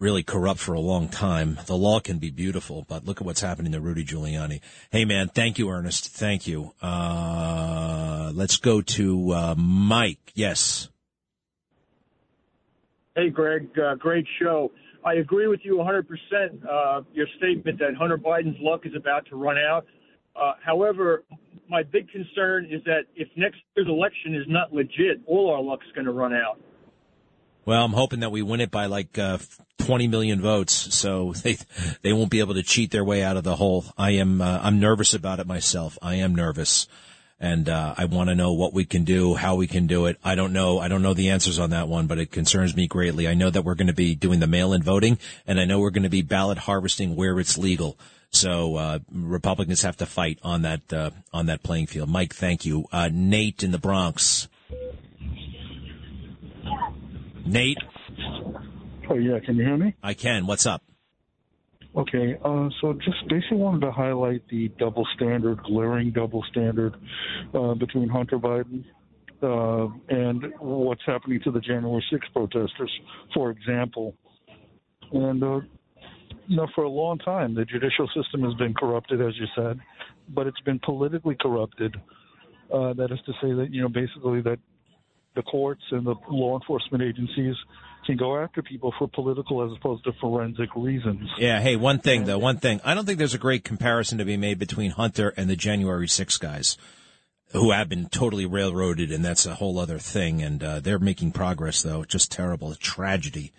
really 0.00 0.22
corrupt 0.22 0.58
for 0.58 0.72
a 0.72 0.80
long 0.80 1.08
time. 1.08 1.58
The 1.66 1.76
law 1.76 2.00
can 2.00 2.18
be 2.18 2.30
beautiful, 2.30 2.84
but 2.88 3.04
look 3.04 3.20
at 3.20 3.26
what's 3.26 3.42
happening 3.42 3.72
to 3.72 3.80
Rudy 3.80 4.04
Giuliani. 4.04 4.60
Hey, 4.90 5.04
man, 5.04 5.28
thank 5.28 5.58
you, 5.58 5.68
Ernest. 5.68 6.08
Thank 6.08 6.46
you. 6.46 6.72
Uh, 6.82 8.32
let's 8.34 8.56
go 8.56 8.80
to 8.80 9.32
uh, 9.32 9.54
Mike. 9.56 10.32
Yes. 10.34 10.88
Hey, 13.14 13.28
Greg, 13.28 13.68
uh, 13.78 13.94
great 13.96 14.26
show. 14.40 14.72
I 15.04 15.14
agree 15.14 15.46
with 15.46 15.60
you 15.62 15.76
100%. 15.76 16.04
Uh, 16.64 17.02
your 17.12 17.26
statement 17.36 17.78
that 17.78 17.94
Hunter 17.98 18.18
Biden's 18.18 18.58
luck 18.60 18.82
is 18.84 18.92
about 18.96 19.26
to 19.26 19.36
run 19.36 19.58
out. 19.58 19.86
Uh, 20.34 20.52
however, 20.64 21.24
my 21.68 21.82
big 21.82 22.08
concern 22.10 22.66
is 22.70 22.82
that 22.84 23.02
if 23.16 23.28
next 23.36 23.58
year's 23.76 23.88
election 23.88 24.34
is 24.34 24.44
not 24.48 24.72
legit, 24.72 25.20
all 25.26 25.50
our 25.50 25.62
luck's 25.62 25.86
going 25.94 26.06
to 26.06 26.12
run 26.12 26.32
out. 26.32 26.60
Well, 27.70 27.84
I'm 27.84 27.92
hoping 27.92 28.18
that 28.18 28.32
we 28.32 28.42
win 28.42 28.60
it 28.60 28.72
by 28.72 28.86
like 28.86 29.16
uh, 29.16 29.38
20 29.78 30.08
million 30.08 30.40
votes, 30.40 30.72
so 30.72 31.32
they 31.44 31.56
they 32.02 32.12
won't 32.12 32.28
be 32.28 32.40
able 32.40 32.54
to 32.54 32.64
cheat 32.64 32.90
their 32.90 33.04
way 33.04 33.22
out 33.22 33.36
of 33.36 33.44
the 33.44 33.54
hole. 33.54 33.84
I 33.96 34.10
am 34.14 34.40
uh, 34.40 34.58
I'm 34.60 34.80
nervous 34.80 35.14
about 35.14 35.38
it 35.38 35.46
myself. 35.46 35.96
I 36.02 36.16
am 36.16 36.34
nervous, 36.34 36.88
and 37.38 37.68
uh, 37.68 37.94
I 37.96 38.06
want 38.06 38.28
to 38.28 38.34
know 38.34 38.54
what 38.54 38.74
we 38.74 38.84
can 38.84 39.04
do, 39.04 39.36
how 39.36 39.54
we 39.54 39.68
can 39.68 39.86
do 39.86 40.06
it. 40.06 40.18
I 40.24 40.34
don't 40.34 40.52
know. 40.52 40.80
I 40.80 40.88
don't 40.88 41.00
know 41.00 41.14
the 41.14 41.30
answers 41.30 41.60
on 41.60 41.70
that 41.70 41.86
one, 41.86 42.08
but 42.08 42.18
it 42.18 42.32
concerns 42.32 42.74
me 42.74 42.88
greatly. 42.88 43.28
I 43.28 43.34
know 43.34 43.50
that 43.50 43.62
we're 43.62 43.76
going 43.76 43.86
to 43.86 43.92
be 43.92 44.16
doing 44.16 44.40
the 44.40 44.48
mail-in 44.48 44.82
voting, 44.82 45.20
and 45.46 45.60
I 45.60 45.64
know 45.64 45.78
we're 45.78 45.90
going 45.90 46.02
to 46.02 46.08
be 46.08 46.22
ballot 46.22 46.58
harvesting 46.58 47.14
where 47.14 47.38
it's 47.38 47.56
legal. 47.56 47.96
So 48.32 48.74
uh, 48.78 48.98
Republicans 49.12 49.82
have 49.82 49.96
to 49.98 50.06
fight 50.06 50.40
on 50.42 50.62
that 50.62 50.92
uh, 50.92 51.10
on 51.32 51.46
that 51.46 51.62
playing 51.62 51.86
field. 51.86 52.08
Mike, 52.08 52.34
thank 52.34 52.66
you. 52.66 52.86
Uh, 52.90 53.10
Nate 53.12 53.62
in 53.62 53.70
the 53.70 53.78
Bronx. 53.78 54.48
Nate. 57.46 57.78
Oh 59.08 59.16
yeah, 59.16 59.38
can 59.40 59.56
you 59.56 59.64
hear 59.64 59.76
me? 59.76 59.94
I 60.02 60.14
can. 60.14 60.46
What's 60.46 60.66
up? 60.66 60.82
Okay, 61.96 62.38
uh, 62.44 62.68
so 62.80 62.92
just 62.92 63.28
basically 63.28 63.56
wanted 63.56 63.80
to 63.80 63.90
highlight 63.90 64.46
the 64.48 64.68
double 64.78 65.04
standard, 65.16 65.60
glaring 65.64 66.12
double 66.12 66.44
standard 66.48 66.94
uh, 67.52 67.74
between 67.74 68.08
Hunter 68.08 68.38
Biden 68.38 68.84
uh, 69.42 69.88
and 70.08 70.44
what's 70.60 71.02
happening 71.04 71.40
to 71.42 71.50
the 71.50 71.60
January 71.60 72.04
6 72.12 72.26
protesters, 72.32 73.00
for 73.34 73.50
example. 73.50 74.14
And, 75.12 75.42
uh, 75.42 75.60
you 76.46 76.56
know, 76.56 76.68
for 76.76 76.84
a 76.84 76.88
long 76.88 77.18
time, 77.18 77.54
the 77.54 77.64
judicial 77.64 78.08
system 78.14 78.42
has 78.42 78.54
been 78.54 78.74
corrupted, 78.74 79.20
as 79.20 79.32
you 79.36 79.46
said, 79.56 79.80
but 80.28 80.46
it's 80.46 80.60
been 80.60 80.78
politically 80.78 81.36
corrupted. 81.40 81.96
Uh, 82.72 82.92
that 82.92 83.10
is 83.10 83.18
to 83.26 83.32
say 83.42 83.52
that, 83.52 83.68
you 83.72 83.82
know, 83.82 83.88
basically 83.88 84.42
that 84.42 84.58
the 85.34 85.42
courts 85.42 85.82
and 85.90 86.06
the 86.06 86.14
law 86.28 86.58
enforcement 86.58 87.02
agencies 87.02 87.56
can 88.06 88.16
go 88.16 88.36
after 88.36 88.62
people 88.62 88.92
for 88.98 89.08
political 89.08 89.62
as 89.64 89.76
opposed 89.76 90.04
to 90.04 90.12
forensic 90.20 90.74
reasons. 90.74 91.28
Yeah. 91.38 91.60
Hey, 91.60 91.76
one 91.76 91.98
thing 91.98 92.24
though. 92.24 92.38
One 92.38 92.56
thing. 92.58 92.80
I 92.84 92.94
don't 92.94 93.04
think 93.04 93.18
there's 93.18 93.34
a 93.34 93.38
great 93.38 93.64
comparison 93.64 94.18
to 94.18 94.24
be 94.24 94.36
made 94.36 94.58
between 94.58 94.92
Hunter 94.92 95.32
and 95.36 95.48
the 95.48 95.56
January 95.56 96.08
6 96.08 96.36
guys, 96.38 96.76
who 97.52 97.70
have 97.70 97.88
been 97.88 98.08
totally 98.08 98.46
railroaded, 98.46 99.12
and 99.12 99.24
that's 99.24 99.46
a 99.46 99.56
whole 99.56 99.78
other 99.78 99.98
thing. 99.98 100.42
And 100.42 100.62
uh, 100.62 100.80
they're 100.80 100.98
making 100.98 101.32
progress 101.32 101.82
though. 101.82 102.04
Just 102.04 102.32
terrible, 102.32 102.72
a 102.72 102.76
tragedy 102.76 103.52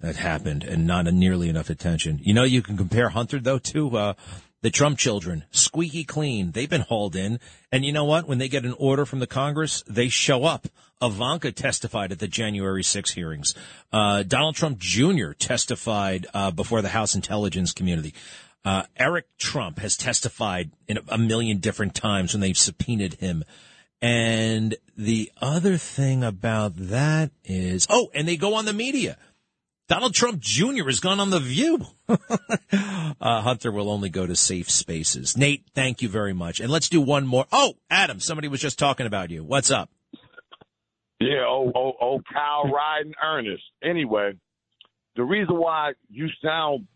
that 0.00 0.16
happened, 0.16 0.62
and 0.64 0.86
not 0.86 1.06
nearly 1.06 1.48
enough 1.48 1.70
attention. 1.70 2.20
You 2.22 2.34
know, 2.34 2.44
you 2.44 2.62
can 2.62 2.76
compare 2.76 3.10
Hunter 3.10 3.38
though 3.38 3.58
to 3.58 3.96
uh, 3.96 4.14
the 4.62 4.70
Trump 4.70 4.98
children, 4.98 5.44
squeaky 5.50 6.04
clean. 6.04 6.52
They've 6.52 6.70
been 6.70 6.80
hauled 6.82 7.16
in, 7.16 7.40
and 7.70 7.84
you 7.84 7.92
know 7.92 8.04
what? 8.04 8.26
When 8.26 8.38
they 8.38 8.48
get 8.48 8.64
an 8.64 8.74
order 8.78 9.04
from 9.04 9.20
the 9.20 9.26
Congress, 9.26 9.82
they 9.86 10.08
show 10.08 10.44
up. 10.44 10.68
Ivanka 11.02 11.52
testified 11.52 12.10
at 12.10 12.18
the 12.18 12.28
January 12.28 12.82
6 12.82 13.10
hearings. 13.12 13.54
Uh, 13.92 14.22
Donald 14.22 14.56
Trump 14.56 14.78
Jr. 14.78 15.32
testified 15.32 16.26
uh, 16.32 16.50
before 16.50 16.80
the 16.80 16.88
House 16.88 17.14
Intelligence 17.14 17.72
Community. 17.72 18.14
Uh, 18.64 18.84
Eric 18.96 19.26
Trump 19.38 19.78
has 19.78 19.96
testified 19.96 20.70
in 20.88 20.96
a, 20.96 21.02
a 21.10 21.18
million 21.18 21.58
different 21.58 21.94
times 21.94 22.32
when 22.32 22.40
they've 22.40 22.58
subpoenaed 22.58 23.14
him. 23.14 23.44
And 24.02 24.76
the 24.96 25.30
other 25.40 25.76
thing 25.76 26.24
about 26.24 26.72
that 26.76 27.30
is, 27.44 27.86
oh, 27.90 28.10
and 28.14 28.26
they 28.26 28.36
go 28.36 28.54
on 28.54 28.64
the 28.64 28.72
media. 28.72 29.18
Donald 29.88 30.14
Trump 30.14 30.40
Jr. 30.40 30.84
has 30.86 30.98
gone 30.98 31.20
on 31.20 31.30
The 31.30 31.38
View. 31.38 31.86
uh, 32.08 32.16
Hunter 33.20 33.70
will 33.70 33.88
only 33.88 34.08
go 34.08 34.26
to 34.26 34.34
safe 34.34 34.68
spaces. 34.68 35.36
Nate, 35.36 35.64
thank 35.74 36.02
you 36.02 36.08
very 36.08 36.32
much. 36.32 36.58
And 36.58 36.70
let's 36.70 36.88
do 36.88 37.00
one 37.00 37.26
more. 37.26 37.46
Oh, 37.52 37.74
Adam, 37.88 38.18
somebody 38.18 38.48
was 38.48 38.60
just 38.60 38.78
talking 38.78 39.06
about 39.06 39.30
you. 39.30 39.44
What's 39.44 39.70
up? 39.70 39.88
Yeah, 41.20 41.44
oh, 41.46 41.70
oh, 41.74 41.92
oh, 42.00 42.20
cow 42.32 42.64
riding 42.64 43.14
Ernest. 43.22 43.62
Anyway, 43.82 44.34
the 45.14 45.22
reason 45.22 45.56
why 45.56 45.92
you 46.10 46.28
sound 46.44 46.88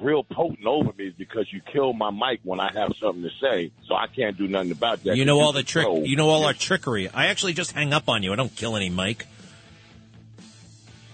real 0.00 0.24
potent 0.24 0.66
over 0.66 0.92
me 0.98 1.06
is 1.06 1.14
because 1.14 1.46
you 1.52 1.60
kill 1.72 1.92
my 1.92 2.10
mic 2.10 2.40
when 2.42 2.58
I 2.58 2.72
have 2.72 2.92
something 3.00 3.22
to 3.22 3.30
say, 3.40 3.70
so 3.86 3.94
I 3.94 4.08
can't 4.08 4.36
do 4.36 4.48
nothing 4.48 4.72
about 4.72 5.04
that. 5.04 5.16
You 5.16 5.24
know 5.24 5.40
all 5.40 5.52
the 5.52 5.62
trick. 5.62 5.86
You 6.04 6.16
know 6.16 6.28
all 6.28 6.44
our 6.44 6.52
trickery. 6.52 7.08
I 7.08 7.26
actually 7.26 7.52
just 7.52 7.72
hang 7.72 7.92
up 7.92 8.08
on 8.08 8.24
you. 8.24 8.32
I 8.32 8.36
don't 8.36 8.54
kill 8.54 8.76
any 8.76 8.90
mic. 8.90 9.26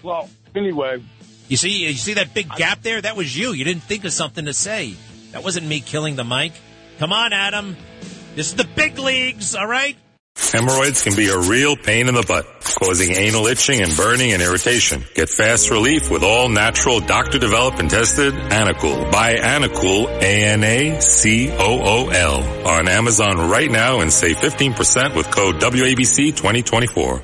Well, 0.03 0.29
anyway, 0.55 1.03
You 1.47 1.57
see, 1.57 1.85
you 1.85 1.93
see 1.93 2.13
that 2.15 2.33
big 2.33 2.49
gap 2.55 2.81
there? 2.81 3.01
That 3.01 3.15
was 3.17 3.35
you. 3.37 3.51
You 3.53 3.63
didn't 3.63 3.83
think 3.83 4.05
of 4.05 4.13
something 4.13 4.45
to 4.45 4.53
say. 4.53 4.95
That 5.31 5.43
wasn't 5.43 5.67
me 5.67 5.79
killing 5.81 6.15
the 6.15 6.23
mic. 6.23 6.53
Come 6.99 7.11
on, 7.13 7.33
Adam. 7.33 7.75
This 8.35 8.47
is 8.47 8.55
the 8.55 8.63
big 8.63 8.97
leagues, 8.99 9.55
all 9.55 9.67
right? 9.67 9.97
Hemorrhoids 10.37 11.03
can 11.03 11.15
be 11.15 11.27
a 11.27 11.37
real 11.37 11.75
pain 11.75 12.07
in 12.07 12.15
the 12.15 12.23
butt, 12.23 12.45
causing 12.79 13.11
anal 13.15 13.47
itching 13.47 13.81
and 13.81 13.95
burning 13.95 14.31
and 14.31 14.41
irritation. 14.41 15.03
Get 15.13 15.29
fast 15.29 15.69
relief 15.69 16.09
with 16.09 16.23
all 16.23 16.47
natural 16.49 16.99
doctor 17.01 17.37
developed 17.37 17.79
and 17.79 17.89
tested 17.89 18.33
Anacool. 18.33 19.11
Buy 19.11 19.35
Anacool, 19.35 20.07
A-N-A-C-O-O-L 21.41 21.57
on 22.67 22.87
Amazon 22.87 23.49
right 23.49 23.69
now 23.69 23.99
and 23.99 24.11
save 24.11 24.37
15% 24.37 25.15
with 25.15 25.29
code 25.31 25.55
WABC 25.59 26.35
2024. 26.35 27.23